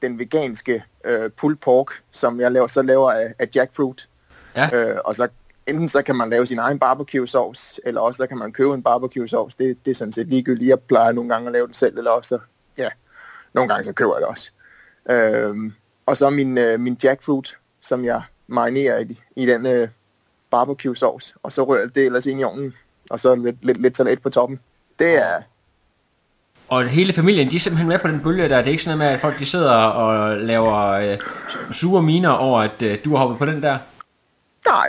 [0.02, 4.08] den veganske øh, pulled pork, som jeg laver, så laver af, af jackfruit.
[4.56, 4.68] Ja.
[4.72, 5.28] Øh, og så
[5.68, 8.74] enten så kan man lave sin egen barbecue sauce, eller også så kan man købe
[8.74, 9.56] en barbecue sauce.
[9.58, 10.68] Det, det er sådan set ligegyldigt.
[10.68, 12.38] Jeg plejer nogle gange at lave den selv, eller også,
[12.78, 12.88] ja,
[13.52, 14.50] nogle gange så køber jeg det også.
[15.10, 15.72] Øh,
[16.06, 19.88] og så min, øh, min jackfruit, som jeg marinerer i, i den øh,
[20.50, 22.74] barbecue sauce, og så rører det ellers ind i ovnen,
[23.10, 24.60] og så lidt, lidt, lidt salat på toppen.
[24.98, 25.42] Det er...
[26.68, 28.56] Og hele familien, de er simpelthen med på den bølge der.
[28.56, 31.18] Det er ikke sådan noget med, at folk de sidder og laver øh,
[31.72, 33.78] sure miner over, at øh, du har hoppet på den der?
[34.66, 34.88] Nej,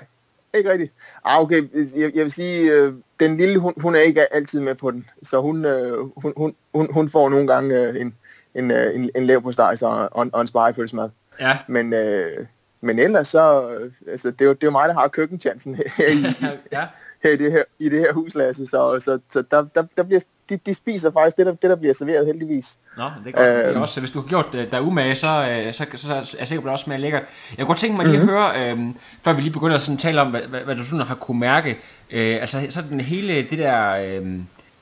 [0.53, 0.93] ikke rigtigt.
[1.25, 1.63] Ah, okay,
[1.95, 5.05] jeg, jeg vil sige, øh, den lille, hun, hun er ikke altid med på den.
[5.23, 8.15] Så hun, øh, hun, hun, hun, hun får nogle gange øh, en,
[8.55, 11.09] en, øh, en, en lav på steg og, og, og en spejepølsemad.
[11.39, 11.57] Ja.
[11.67, 12.45] Men, øh,
[12.81, 13.77] men ellers så,
[14.07, 16.25] altså, det, er jo, det er mig, der har køkkenchancen her i,
[16.71, 16.85] ja.
[17.23, 18.65] her i, det her, i det her hus, Lasse.
[18.65, 21.75] Så, så, så der, der, der bliver, de, de spiser faktisk det der, det, der
[21.75, 22.77] bliver serveret heldigvis.
[22.97, 23.67] Nå, det er godt.
[23.67, 26.35] Øhm, også, hvis du har gjort det der umage, så, øh, så, så, så er
[26.39, 27.23] jeg sikker på, at det også smager lækkert.
[27.49, 28.35] Jeg kunne godt tænke mig lige mm-hmm.
[28.35, 28.79] at høre, øh,
[29.23, 31.39] før vi lige begynder at sådan tale om, hvad, hvad, hvad du sådan har kunne
[31.39, 31.77] mærke.
[32.11, 33.95] Øh, altså sådan hele det der...
[33.95, 34.39] Øh,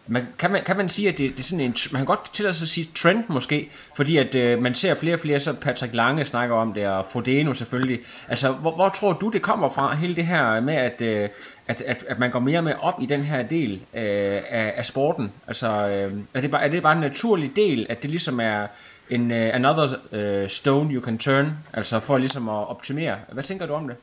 [0.09, 2.34] man, kan, man, kan man sige, at det, det er sådan en, man kan godt
[2.34, 5.93] til at sige trend måske, fordi at øh, man ser flere og flere, så Patrick
[5.93, 7.99] Lange snakker om det, og Frodeno selvfølgelig.
[8.28, 11.30] Altså, hvor, hvor tror du, det kommer fra, hele det her med, at, øh,
[11.68, 14.01] at, at, at man går mere med op i den her del øh,
[14.49, 15.32] af, af sporten?
[15.47, 18.68] Altså, øh, er, det bare, er det bare en naturlig del, at det ligesom er
[19.09, 23.18] en uh, another uh, stone you can turn, altså for ligesom at optimere?
[23.32, 23.97] Hvad tænker du om det?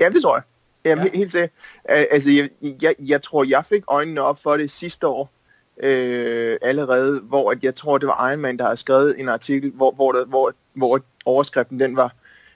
[0.00, 0.42] Ja, det tror jeg.
[0.84, 1.18] Jamen, ja.
[1.18, 1.50] helt sikkert.
[1.84, 2.48] Altså, jeg,
[2.82, 5.30] jeg, jeg tror, jeg fik øjnene op for det sidste år
[5.82, 9.70] øh, allerede, hvor at jeg tror, det var Iron Man, der har skrevet en artikel,
[9.70, 12.14] hvor, hvor, der, hvor, hvor overskriften den var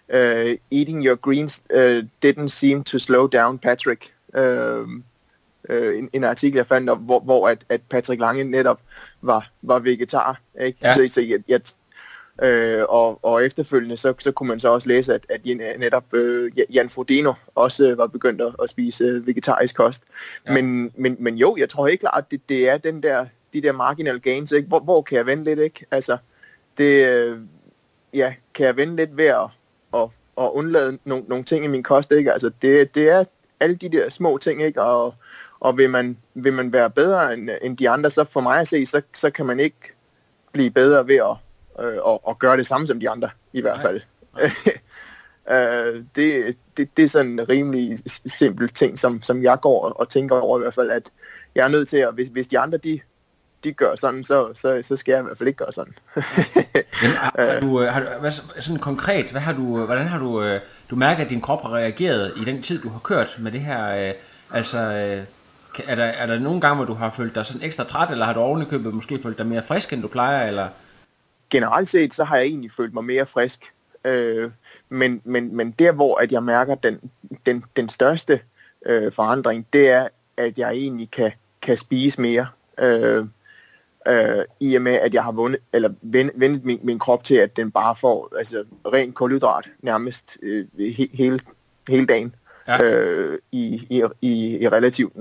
[0.09, 4.14] uh, Eating your greens uh, didn't seem to slow down Patrick.
[4.39, 4.89] Uh,
[5.71, 8.81] uh, en, en artikel, jeg fandt hvor, hvor at, at Patrick Lange netop
[9.23, 10.41] var, var vegetar.
[10.61, 10.79] Ikke?
[10.83, 10.93] Ja.
[10.93, 11.61] Så, så jeg, jeg,
[12.43, 15.41] Øh, og, og efterfølgende så, så kunne man så også læse, at, at
[15.79, 20.03] netop øh, Jan Frodeno også øh, var begyndt at, at spise øh, vegetarisk kost.
[20.47, 20.53] Ja.
[20.53, 23.63] Men, men, men jo, jeg tror helt klart, at det, det er den der, de
[23.63, 24.53] der marginal gains.
[24.53, 24.69] Ikke?
[24.69, 25.59] Hvor, hvor kan jeg vende lidt?
[25.59, 25.87] Ikke?
[25.91, 26.17] Altså,
[26.79, 27.39] det, øh,
[28.15, 29.49] ja, kan jeg vende lidt ved at,
[29.95, 30.09] at,
[30.39, 32.13] at undlade nogle, nogle ting i min kost?
[32.13, 32.33] Ikke?
[32.33, 33.25] Altså, det, det er
[33.61, 34.83] alle de der små ting, ikke?
[34.83, 35.15] Og,
[35.61, 38.69] og vil man, vil man være bedre end, end de andre, så for mig at
[38.69, 39.95] se, så, så kan man ikke
[40.53, 41.37] blive bedre ved at
[41.81, 44.01] øh, og, og gøre det samme som de andre, i hvert fald.
[44.35, 44.51] Nej.
[45.91, 50.09] øh, det, det, det er sådan en rimelig simpel ting, som, som jeg går og
[50.09, 51.11] tænker over i hvert fald, at
[51.55, 53.01] jeg er nødt til at, hvis, hvis de andre, de,
[53.65, 55.95] de gør sådan, så, så, så skal jeg i hvert fald ikke gøre sådan.
[57.03, 60.19] Jamen, har, har du, øh, har du, hvad, sådan konkret, hvad har du, hvordan har
[60.19, 60.61] du, øh,
[60.91, 63.61] du mærker, at din krop har reageret i den tid, du har kørt med det
[63.61, 64.15] her, øh,
[64.51, 65.27] altså, øh,
[65.87, 68.27] er der, er der nogle gange, hvor du har følt dig sådan ekstra træt, eller
[68.27, 70.69] har du ovenikøbet måske følt dig mere frisk, end du plejer, eller?
[71.55, 73.61] generelt set, så har jeg egentlig følt mig mere frisk.
[74.05, 74.51] Øh,
[74.89, 77.01] men, men, men der, hvor at jeg mærker den,
[77.47, 78.41] den, den største
[78.87, 81.33] øh, forandring, det er, at jeg egentlig kan,
[81.63, 82.47] kan spise mere.
[82.79, 83.27] Øh,
[84.09, 87.57] øh, I og med, at jeg har vundet, eller vendt min, min krop til, at
[87.57, 91.41] den bare får altså, ren kulhydrat nærmest øh, he, hele,
[91.89, 92.35] hele dagen.
[92.69, 92.85] Ja.
[92.85, 95.13] Øh, i, i, i, i relativt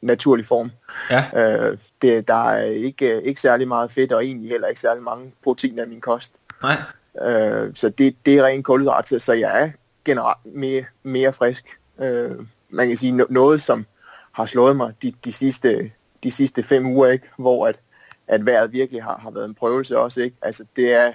[0.00, 0.70] naturlig form.
[1.10, 1.24] Ja.
[1.70, 5.32] Øh, det, der er ikke, ikke særlig meget fedt, og egentlig heller ikke særlig mange
[5.44, 6.32] proteiner i min kost.
[6.62, 6.76] Nej.
[7.22, 9.70] Øh, så det, det er rent kulhydrat, så jeg er
[10.04, 11.66] generelt mere, mere frisk.
[12.00, 12.30] Øh,
[12.70, 13.86] man kan sige noget, som
[14.32, 15.90] har slået mig de, de, sidste,
[16.22, 17.28] de sidste fem uger, ikke?
[17.38, 17.80] hvor at,
[18.32, 20.20] at vejret virkelig har, har været en prøvelse også.
[20.20, 20.36] Ikke?
[20.42, 21.12] Altså det er,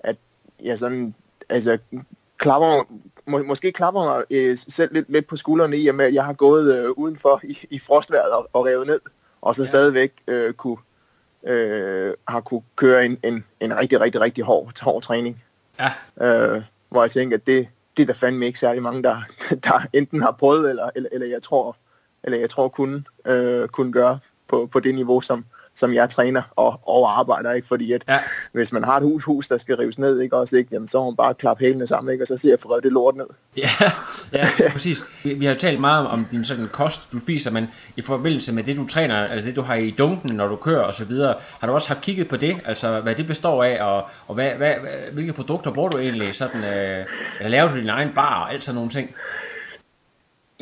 [0.00, 0.16] at
[0.62, 1.14] jeg sådan,
[1.48, 1.78] altså
[2.38, 2.84] klapper,
[3.26, 6.76] må, måske klapper mig øh, selv lidt, lidt på skuldrene i, at jeg har gået
[6.76, 9.00] øh, udenfor i, i frostværet og, og revet ned,
[9.40, 9.66] og så ja.
[9.66, 10.76] stadigvæk øh, kunne,
[11.46, 15.44] øh, har kunne køre en, en, en rigtig, rigtig, rigtig hård, hård træning.
[15.78, 15.92] Ja.
[16.20, 19.16] Øh, hvor jeg tænker, at det, det er der fandme ikke særlig mange, der,
[19.64, 21.76] der enten har prøvet, eller, eller, eller jeg tror,
[22.22, 24.18] eller jeg tror kunne, øh, kunne gøre
[24.48, 25.44] på, på det niveau, som,
[25.78, 27.68] som jeg træner og, og arbejder, ikke?
[27.68, 28.18] Fordi at ja.
[28.52, 30.36] hvis man har et hus, hus, der skal rives ned, ikke?
[30.36, 30.68] Også, ikke?
[30.72, 32.24] Jamen, så må man bare klappe hælene sammen, ikke?
[32.24, 33.26] Og så ser jeg for det lort ned.
[33.56, 33.68] Ja,
[34.38, 35.04] ja, præcis.
[35.24, 38.52] Vi, vi har jo talt meget om din sådan kost, du spiser, men i forbindelse
[38.52, 41.04] med det, du træner, altså det, du har i dunken, når du kører og så
[41.04, 42.56] videre, har du også haft kigget på det?
[42.64, 44.74] Altså, hvad det består af, og, og hvad, hvad,
[45.12, 46.36] hvilke produkter bruger du egentlig?
[46.36, 47.06] Sådan, øh,
[47.38, 49.10] eller laver du din egen bar og alt sådan nogle ting?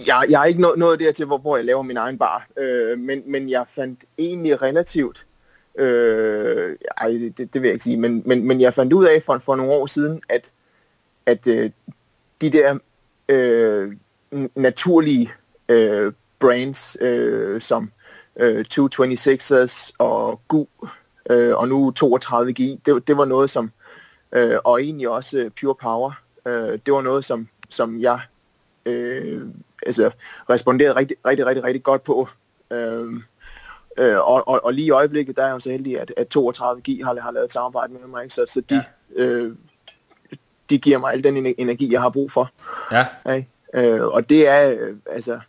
[0.07, 2.99] Jeg, jeg er ikke nået, nået dertil, hvor, hvor jeg laver min egen bar, øh,
[2.99, 5.26] men, men jeg fandt egentlig relativt,
[5.78, 9.22] øh, ej, det, det vil jeg ikke sige, men, men, men jeg fandt ud af
[9.22, 10.53] for, for nogle år siden, at,
[11.26, 11.70] at øh,
[12.40, 12.78] de der
[13.28, 13.97] øh,
[14.55, 15.32] naturlige
[15.68, 17.90] øh, brands, øh, som
[18.36, 20.66] øh, 226ers og GU,
[21.30, 23.70] øh, og nu 32G, det, det var noget som,
[24.32, 26.12] øh, og egentlig også Pure Power,
[26.47, 28.20] øh, det var noget som, som jeg
[28.87, 29.43] øh,
[29.87, 30.11] altså,
[30.51, 32.28] responderet rigtig, rigtig, rigtig, rigtig godt på.
[32.70, 33.12] Øh,
[33.99, 36.37] øh, og, og, og lige i øjeblikket, der er jeg jo så heldig, at, at
[36.37, 38.34] 32G har, har lavet et samarbejde med mig, ikke?
[38.34, 38.84] så, så de,
[39.16, 39.24] ja.
[39.24, 39.57] øh,
[40.70, 42.51] de giver mig al den energi, jeg har brug for.
[42.93, 43.07] Ja.
[43.34, 43.49] Ikke?
[43.74, 45.41] Øh, og det er øh, altså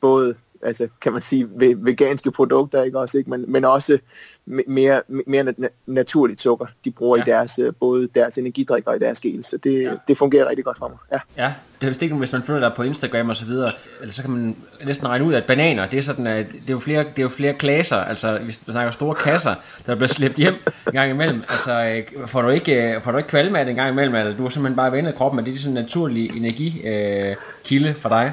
[0.00, 3.30] både altså, kan man sige, veganske produkter, ikke også, ikke?
[3.30, 3.98] Men, men også
[4.46, 5.54] mere, mere
[5.86, 7.22] naturligt sukker, de bruger ja.
[7.22, 9.92] i deres, øh, både deres energidrik og i deres gel, så det, ja.
[10.08, 10.98] det fungerer rigtig godt for mig.
[11.12, 13.68] Ja, ja det er vist ikke, hvis man følger dig på Instagram og så videre,
[14.00, 16.72] eller så kan man næsten regne ud, at bananer, det er sådan, at det er
[16.72, 19.54] jo flere, det er jo flere klasser, altså hvis man snakker store kasser,
[19.86, 20.54] der bliver slæbt hjem
[20.86, 23.76] en gang imellem, altså får du ikke, øh, får du ikke kvalme af det en
[23.76, 26.36] gang imellem, eller du har simpelthen bare vendt kroppen, men det er sådan en naturlig
[26.36, 28.32] energikilde øh, for dig?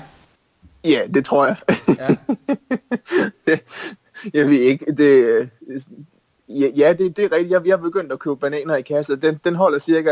[0.86, 1.58] Ja, det tror jeg.
[1.88, 2.08] Ja.
[3.48, 3.62] det,
[4.34, 5.50] jeg ved ikke, det,
[6.50, 7.52] ja, det, det er rigtigt.
[7.52, 9.16] Jeg, jeg har begyndt at købe bananer i kasse.
[9.16, 10.12] Den, den holder cirka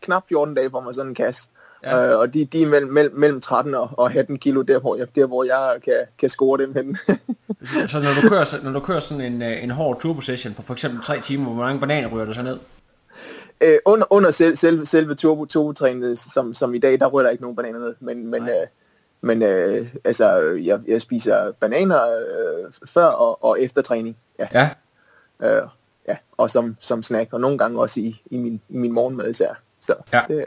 [0.00, 1.48] knap 14 dage for mig, sådan en kasse.
[1.82, 2.12] Ja.
[2.12, 4.96] Øh, og de, de er mellem, mellem, mellem 13 og, og 18 kilo, der hvor
[4.96, 6.96] jeg, der, hvor jeg kan, kan score dem hen.
[7.90, 10.62] så når du kører, når du kører sådan en, øh, en hård turbo session på
[10.62, 12.58] for eksempel 3 timer, hvor mange bananer ryger du så ned?
[13.60, 17.30] Øh, under under selv, selve, selve turbo, turbo som, som i dag, der ryger der
[17.30, 17.94] ikke nogen bananer ned.
[18.00, 18.66] Men, men øh,
[19.26, 24.16] men øh, altså, jeg, jeg spiser bananer øh, før og, og efter træning.
[24.38, 24.46] Ja.
[24.54, 24.70] ja.
[25.42, 25.68] Øh,
[26.08, 26.16] ja.
[26.36, 29.54] Og som, som snack, og nogle gange også i, i, min, i min morgenmad især.
[29.80, 30.22] Så, ja.
[30.28, 30.44] det,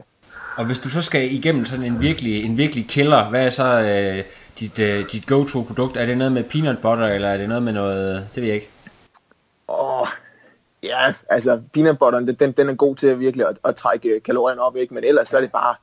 [0.57, 3.79] og hvis du så skal igennem sådan en virkelig, en virkelig kælder, hvad er så
[3.79, 4.23] øh,
[4.59, 5.97] dit, øh, dit go-to-produkt?
[5.97, 8.55] Er det noget med peanut butter, eller er det noget med noget, det ved jeg
[8.55, 8.69] ikke?
[9.67, 10.07] Åh, oh,
[10.83, 14.61] ja, altså peanut butter, den, den er god til at virkelig at, at trække kalorierne
[14.61, 14.93] op, ikke?
[14.93, 15.75] Men ellers så er det bare,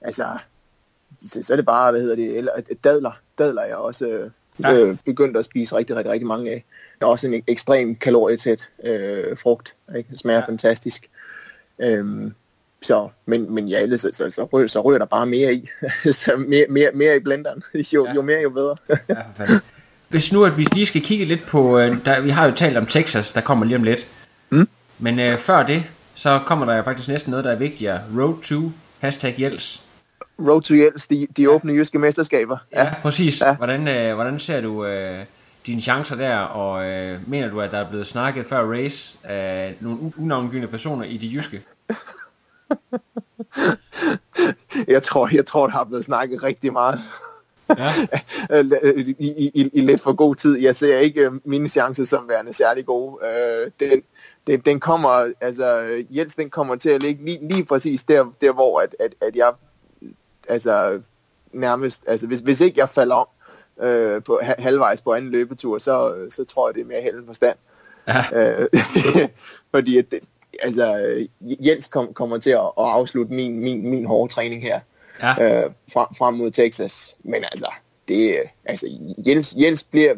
[0.00, 0.24] altså,
[1.28, 2.52] så, er det bare, hvad hedder det, eller,
[2.84, 3.20] dadler.
[3.38, 4.30] Dadler jeg også øh,
[4.62, 4.72] ja.
[4.72, 6.64] øh, begyndt at spise rigtig, rigtig, rigtig mange af.
[6.94, 9.74] Det er også en ekstrem kalorietæt øh, frugt.
[9.96, 10.08] Ikke?
[10.10, 10.46] Det smager ja.
[10.46, 11.10] fantastisk.
[11.78, 12.32] Øhm,
[12.82, 15.68] så, men, men ja, ellers, så, så, så, rører, så rører der bare mere i.
[16.12, 17.62] så mere, mere, mere i blenderen.
[17.74, 18.14] Jo, ja.
[18.14, 18.76] jo mere, jo bedre.
[19.08, 19.58] ja,
[20.08, 22.76] Hvis nu at vi lige skal kigge lidt på, øh, der, vi har jo talt
[22.76, 24.06] om Texas, der kommer lige om lidt.
[24.50, 24.68] Mm.
[24.98, 28.00] Men øh, før det, så kommer der faktisk næsten noget, der er vigtigere.
[28.18, 29.82] Road to, hashtag Jels.
[30.38, 32.58] Road to Jels, de, de åbne jyske mesterskaber.
[32.72, 33.40] Ja, ja præcis.
[33.40, 33.54] Ja.
[33.54, 35.24] Hvordan, øh, hvordan ser du øh,
[35.66, 39.76] dine chancer der, og øh, mener du, at der er blevet snakket før race af
[39.80, 41.62] nogle unavngivende personer i de jyske?
[44.94, 47.00] jeg tror, jeg tror, der har blevet snakket rigtig meget.
[47.78, 47.88] Ja.
[49.18, 50.58] I, i, I lidt for god tid.
[50.58, 53.26] Jeg ser ikke øh, mine chancer som værende særlig gode.
[53.26, 54.02] Øh, den,
[54.46, 58.52] den, den kommer, altså Jens, den kommer til at ligge lige, lige præcis der, der
[58.52, 59.52] hvor at, at, at jeg
[60.48, 61.02] altså
[61.52, 63.28] nærmest, altså hvis, hvis ikke jeg falder om
[63.86, 67.56] øh, på halvvejs på anden løbetur, så, så tror jeg, det er mere held forstand.
[68.08, 68.60] Ja.
[68.60, 68.68] Øh,
[69.74, 70.14] fordi at,
[70.62, 74.80] altså, Jens kom, kommer til at, at afslutte min, min, min hårde træning her
[75.22, 75.64] ja.
[75.64, 77.16] øh, frem, frem mod Texas.
[77.22, 77.72] Men altså,
[78.08, 78.86] det, altså
[79.26, 80.14] Jens, Jens bliver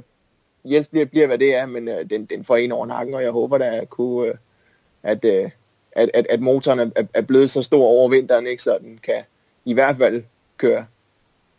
[0.64, 3.22] Jens bliver, bliver, hvad det er, men øh, den, den får en over nakken, og
[3.22, 4.34] jeg håber da, at, kunne, øh,
[5.02, 5.50] at, øh,
[5.92, 9.22] at, at, at motoren er, er blevet så stor over vinteren, ikke, så den kan,
[9.64, 10.22] i hvert fald
[10.58, 10.84] køre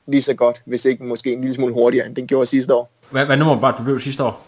[0.08, 2.91] lige så godt, hvis ikke måske en lille smule hurtigere, end den gjorde sidste år.
[3.10, 4.45] Hvad, hvad nummer var du blev sidste år?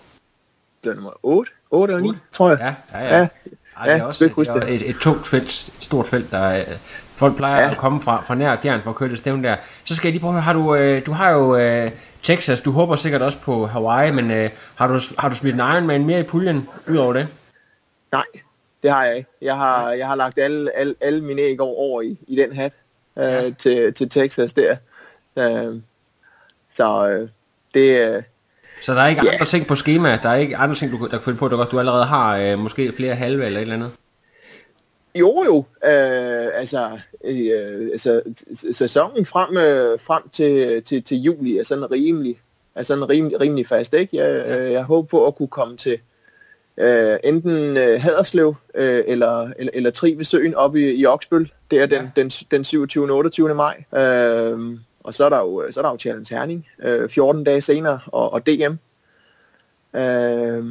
[0.84, 2.20] Det var nummer 8, 8 eller 9, 8?
[2.32, 2.76] tror jeg.
[2.93, 3.20] Ja, ja, ja.
[3.20, 3.28] ja.
[3.78, 6.64] Ej, det er også det er et, et tungt felt, et stort felt, der
[7.16, 7.72] folk plejer ja.
[7.72, 9.55] at komme fra, fra nær og fjern for at køre det stævn der.
[9.84, 11.91] Så skal jeg lige prøve at høre, har du, øh, du har jo øh,
[12.24, 15.60] Texas, du håber sikkert også på Hawaii, men øh, har, du, har du smidt en
[15.60, 17.28] Ironman mere i puljen ud over det?
[18.12, 18.26] Nej,
[18.84, 19.30] det har jeg ikke.
[19.41, 22.78] Jeg har, jeg har lagt alle, alle, alle mine æg over i, i den hat
[23.18, 23.45] ja.
[23.45, 24.76] øh, til, til Texas der.
[25.38, 25.82] Øh,
[26.72, 27.30] så øh,
[27.74, 28.15] det...
[28.15, 28.24] Øh,
[28.82, 29.34] så der er ikke yeah.
[29.34, 30.20] andre ting på skema?
[30.24, 32.59] Der er ikke andre ting, du, der kan finde på, at du allerede har øh,
[32.59, 33.91] måske flere halve eller et eller andet?
[35.15, 35.57] Jo, jo.
[35.89, 38.22] Øh, altså, øh, altså,
[38.72, 42.39] sæsonen frem, øh, frem til, til, til juli er sådan rimelig,
[42.76, 43.93] er sådan rimelig, rimelig fast.
[43.93, 44.18] Ikke?
[44.18, 44.57] Jeg, ja.
[44.57, 45.99] øh, jeg håber på at kunne komme til,
[46.78, 51.51] øh, enten øh, Haderslev øh, eller, eller, eller Tri ved Søen oppe i, i Oksbøl.
[51.71, 52.21] Det er den, ja.
[52.21, 53.11] den, den 27.
[53.11, 53.55] og 28.
[53.55, 53.84] maj.
[53.93, 57.61] Øh, og så er der jo, så er der jo Challenge Herning øh, 14 dage
[57.61, 58.75] senere, og, og DM.
[59.97, 60.65] Øh,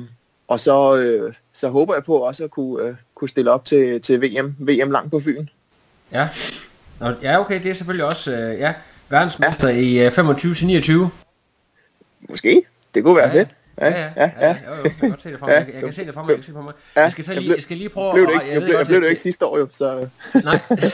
[0.49, 4.03] og så, øh, så håber jeg på også at kunne, øh, kunne stille op til,
[4.03, 5.47] til VM, VM langt på Fyn.
[6.13, 6.29] Ja.
[7.23, 8.75] ja, okay, det er selvfølgelig også øh, ja,
[9.09, 9.77] verdensmester ja.
[9.77, 11.09] i øh, 25-29.
[12.29, 12.63] Måske.
[12.95, 13.49] Det kunne være ja, fedt.
[13.81, 14.31] Ja, ja, ja.
[14.41, 14.57] ja, ja.
[14.69, 15.55] Jo, jo, jeg kan godt se det for mig.
[15.55, 16.29] Jeg, jeg kan se det for mig.
[16.29, 16.75] Jeg kan se det for mig.
[16.97, 18.13] Ja, jeg skal så lige, jeg skal lige prøve...
[18.13, 20.09] Blev det ikke, jeg, jeg, blev, jeg blev det ikke sidste år jo, så...
[20.35, 20.91] Nej, jeg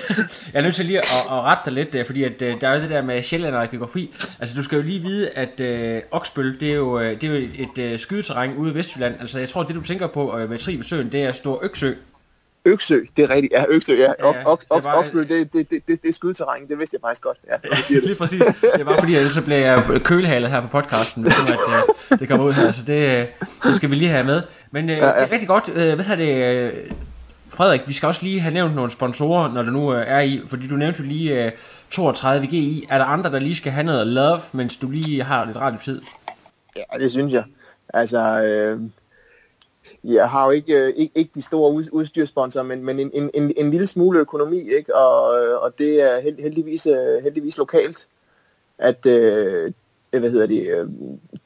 [0.54, 2.74] er nødt til lige at, at rette dig lidt, øh, fordi at, øh, der er
[2.74, 4.14] jo det der med sjældent og geografi.
[4.40, 7.28] Altså, du skal jo lige vide, at øh, Oksbøl, det er jo, øh, det er
[7.28, 9.14] jo et, et skydeterræn ude i Vestjylland.
[9.20, 11.92] Altså, jeg tror, det du tænker på med Tribesøen, det er Stor Øksø.
[12.64, 13.52] Øksø, det er rigtigt.
[13.52, 14.00] Ja, Øksø, ja.
[14.00, 14.94] ja, ja ok, ok, bare...
[14.94, 17.38] Oksbøl, det, det, det, det, det er skudterræn, det vidste jeg faktisk godt.
[17.50, 18.42] Ja, det siger Lige præcis.
[18.76, 21.58] Det var fordi, ellers så blev jeg kølehalet her på podcasten, hvis at,
[22.10, 22.72] uh, det kommer ud her.
[22.72, 23.28] Så det,
[23.64, 24.42] det skal vi lige have med.
[24.70, 25.14] Men uh, ja, ja.
[25.14, 25.68] det er rigtig godt.
[25.68, 26.72] Hvad er det...
[27.48, 30.68] Frederik, vi skal også lige have nævnt nogle sponsorer, når det nu er i, fordi
[30.68, 31.52] du nævnte jo lige uh,
[31.90, 32.86] 32 GI.
[32.90, 36.00] Er der andre, der lige skal have noget love, mens du lige har lidt radiotid?
[36.76, 37.44] Ja, det synes jeg.
[37.94, 38.80] Altså, øh,
[40.04, 43.30] jeg har jo ikke, øh, ikke, ikke de store ud, udstyrsponsorer, men, men en, en,
[43.34, 44.96] en, en lille smule økonomi, ikke?
[44.96, 48.08] Og, øh, og det er held, heldigvis, øh, heldigvis lokalt,
[48.78, 49.72] at øh,
[50.10, 50.88] hvad hedder det, øh,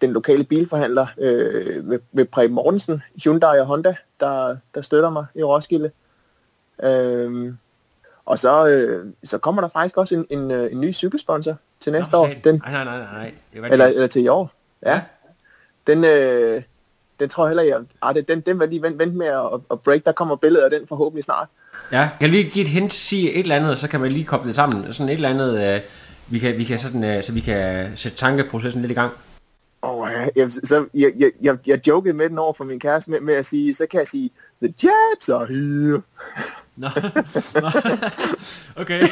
[0.00, 5.26] den lokale bilforhandler øh, ved, ved Preben Mortensen, Hyundai og Honda, der, der støtter mig
[5.34, 5.90] i Roskilde.
[6.82, 7.52] Øh,
[8.26, 12.14] og så, øh, så kommer der faktisk også en, en, en ny cykelsponsor til næste
[12.14, 12.30] Nå, år.
[12.44, 13.34] Den, nej, nej, nej, nej.
[13.52, 14.52] Det var eller, eller til i år.
[14.82, 14.92] Ja.
[14.92, 15.02] ja.
[15.86, 16.62] Den, øh,
[17.20, 19.80] den tror jeg heller, jeg, ah, den, den vil lige vente, vente med at, at
[19.80, 20.04] break.
[20.06, 21.48] Der kommer billeder af den forhåbentlig snart.
[21.92, 24.48] Ja, kan vi give et hint, sige et eller andet, så kan man lige koble
[24.48, 24.92] det sammen.
[24.92, 25.80] Sådan et eller andet, øh,
[26.28, 29.12] vi kan, vi kan sådan, øh, så vi kan sætte tankeprocessen lidt i gang.
[29.82, 33.20] Oh, jeg, så jeg, jeg, jeg, jeg jokede med den over for min kæreste med,
[33.20, 34.30] med at sige, så kan jeg sige,
[34.62, 36.02] the Jets are here.
[36.76, 36.88] Nå,
[37.60, 37.70] no.
[38.82, 39.02] okay.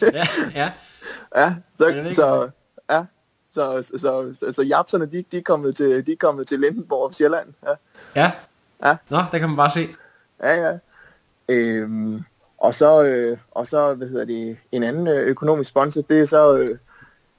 [0.00, 0.70] ja, ja.
[1.36, 2.48] Ja, så, så
[3.56, 6.60] ja, så, så, så, så japserne, de, de, er kommet til, de er kommet til
[6.60, 7.48] Lindenborg og Sjælland.
[7.66, 7.72] Ja.
[8.20, 8.30] Ja.
[8.84, 8.96] ja.
[9.08, 9.88] Nå, det kan man bare se.
[10.42, 10.78] Ja, ja.
[11.48, 12.22] Øhm,
[12.58, 16.24] og så, øh, og så, hvad hedder det, en anden øh, økonomisk sponsor, det er
[16.24, 16.78] så øh,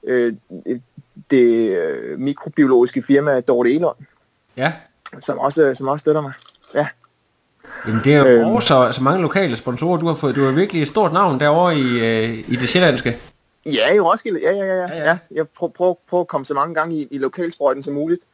[0.03, 0.33] øh,
[1.31, 3.97] det øh, mikrobiologiske firma Dorte Elund.
[4.57, 4.73] Ja.
[5.19, 6.33] Som også, som også støtter mig.
[6.75, 6.87] Ja.
[7.87, 10.35] Jamen det er jo øhm, så, så mange lokale sponsorer, du har fået.
[10.35, 13.17] Du har virkelig et stort navn derovre i, øh, i det sjællandske.
[13.65, 14.39] Ja, i Roskilde.
[14.41, 14.75] Ja, ja, ja.
[14.75, 15.09] ja.
[15.09, 15.17] ja.
[15.31, 18.25] Jeg prøver, prøver, prøver at komme så mange gange i, i lokalsprøjten som muligt.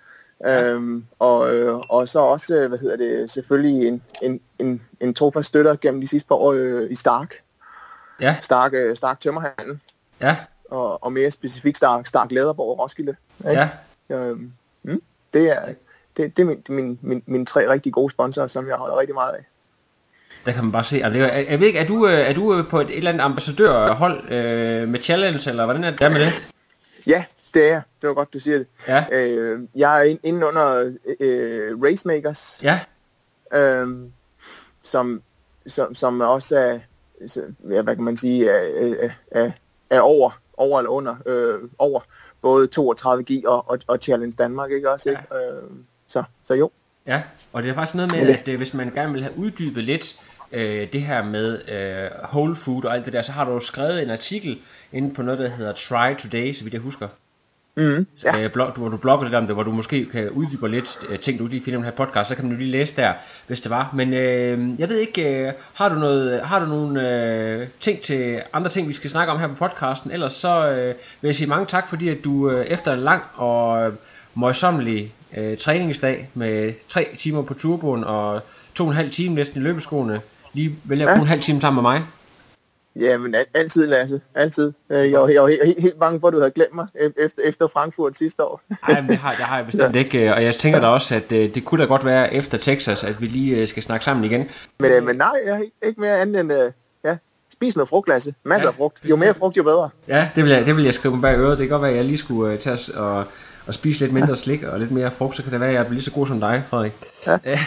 [0.43, 0.63] Ja.
[0.63, 5.47] Øhm, og, øh, og så også, hvad hedder det, selvfølgelig en, en, en, en trofast
[5.47, 7.36] støtter gennem de sidste par år øh, i Stark.
[8.21, 8.36] Ja.
[8.41, 9.79] Stark, øh, Stark Tømmerhandel.
[10.21, 10.38] Ja.
[10.69, 13.15] Og, og mere specifikt Stark, Stark Læderborg Roskilde.
[13.49, 13.69] Ikke?
[14.09, 14.15] Ja.
[14.15, 14.51] Øhm,
[14.84, 15.01] mm,
[15.34, 15.65] det er,
[16.17, 19.13] det, det er min, min, min, mine tre rigtig gode sponsorer, som jeg holder rigtig
[19.13, 19.45] meget af.
[20.45, 20.95] Der kan man bare se.
[20.95, 23.23] Jeg, jeg ved ikke, er du, øh, er du øh, på et, et eller andet
[23.23, 26.47] ambassadørhold øh, med Challenge, eller hvordan er det med det?
[27.07, 27.23] Ja,
[27.53, 27.81] det er jeg.
[28.01, 28.67] Det var godt, du siger det.
[28.87, 29.05] Ja.
[29.11, 32.59] Øh, jeg er inde under øh, Racemakers.
[32.63, 32.79] Ja.
[33.53, 33.87] Øh,
[34.83, 35.21] som,
[35.67, 36.79] som, som også er,
[37.69, 39.51] ja, hvad kan man sige, er, er, er,
[39.89, 41.99] er over, over eller under, øh, over
[42.41, 45.09] både 32G og, og, og Challenge Danmark, ikke også?
[45.09, 45.21] Ikke?
[45.31, 45.51] Ja.
[45.51, 45.63] Øh,
[46.07, 46.71] så, så jo.
[47.07, 47.21] Ja,
[47.53, 50.19] og det er faktisk noget med, at øh, hvis man gerne vil have uddybet lidt
[50.52, 53.60] øh, det her med øh, whole food og alt det der, så har du jo
[53.60, 54.60] skrevet en artikel
[54.93, 57.08] inde på noget, der hedder Try Today, så vidt jeg husker.
[57.76, 58.43] Mm, ja.
[58.43, 61.20] øh, blog, hvor du blogger lidt om det, hvor du måske kan uddybe lidt øh,
[61.20, 63.14] ting, du lige finder i den her podcast, så kan du lige læse der,
[63.47, 63.91] hvis det var.
[63.93, 68.41] Men øh, jeg ved ikke, øh, har du noget, har du nogle øh, ting til
[68.54, 70.12] andre ting, vi skal snakke om her på podcasten?
[70.12, 73.24] Ellers så øh, vil jeg sige mange tak, fordi at du øh, efter en lang
[73.36, 73.93] og øh,
[74.36, 78.41] møjsommelig øh, træningsdag med tre timer på turboen og
[78.76, 80.22] to og en halv time næsten i løbeskoene,
[80.54, 81.22] lige vælger at bruge ja.
[81.22, 82.06] en halv time sammen med mig.
[82.95, 84.22] Ja, men altid, Lasse.
[84.36, 84.74] Altid.
[84.89, 87.41] Øh, jeg var, jeg var helt, helt bange for, at du havde glemt mig efter,
[87.43, 88.62] efter Frankfurt sidste år.
[88.89, 89.99] Nej, det har, det har jeg bestemt ja.
[89.99, 90.34] ikke.
[90.34, 93.22] Og jeg tænker da også, at øh, det kunne da godt være efter Texas, at
[93.22, 94.49] vi lige øh, skal snakke sammen igen.
[94.80, 96.72] Men, men nej, jeg har ikke mere andet end...
[97.06, 97.18] Ja,
[97.54, 98.34] spis noget frugt, Lasse.
[98.43, 98.72] Masser ja.
[98.72, 98.99] af frugt.
[99.10, 99.89] Jo mere frugt, jo bedre.
[100.08, 101.58] Ja, det vil jeg, det vil jeg skrive bag øret.
[101.58, 103.26] Det kan godt være, at jeg lige skulle tage os og
[103.72, 105.86] og spise lidt mindre slik og lidt mere frugt, så kan det være, at jeg
[105.86, 106.91] bliver lige så god som dig, Frederik.
[107.28, 107.38] Ja.
[107.45, 107.59] ja.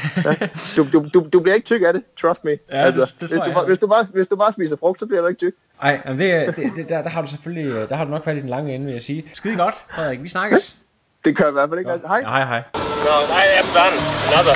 [0.76, 2.50] Du, du, du, du bliver ikke tyk af det, trust me.
[2.50, 5.00] Ja, altså, det, det hvis, du, bare, hvis, du bare, hvis du bare spiser frugt,
[5.00, 5.55] så bliver du ikke tyk.
[5.82, 8.40] Nej, det, det, det, der, der har du selvfølgelig der har du nok været i
[8.40, 9.24] den lange ende, vil jeg sige.
[9.32, 10.22] Skide godt, Frederik.
[10.22, 10.76] Vi snakkes.
[11.24, 11.90] Det kan i hvert fald ikke.
[11.90, 12.20] Altså, hej.
[12.22, 12.62] Ja, hej, hej.
[13.07, 13.96] No, I am done.
[14.28, 14.55] Another.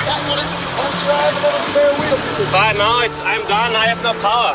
[2.55, 3.71] But no, it's, I'm done.
[3.83, 4.53] I have no power.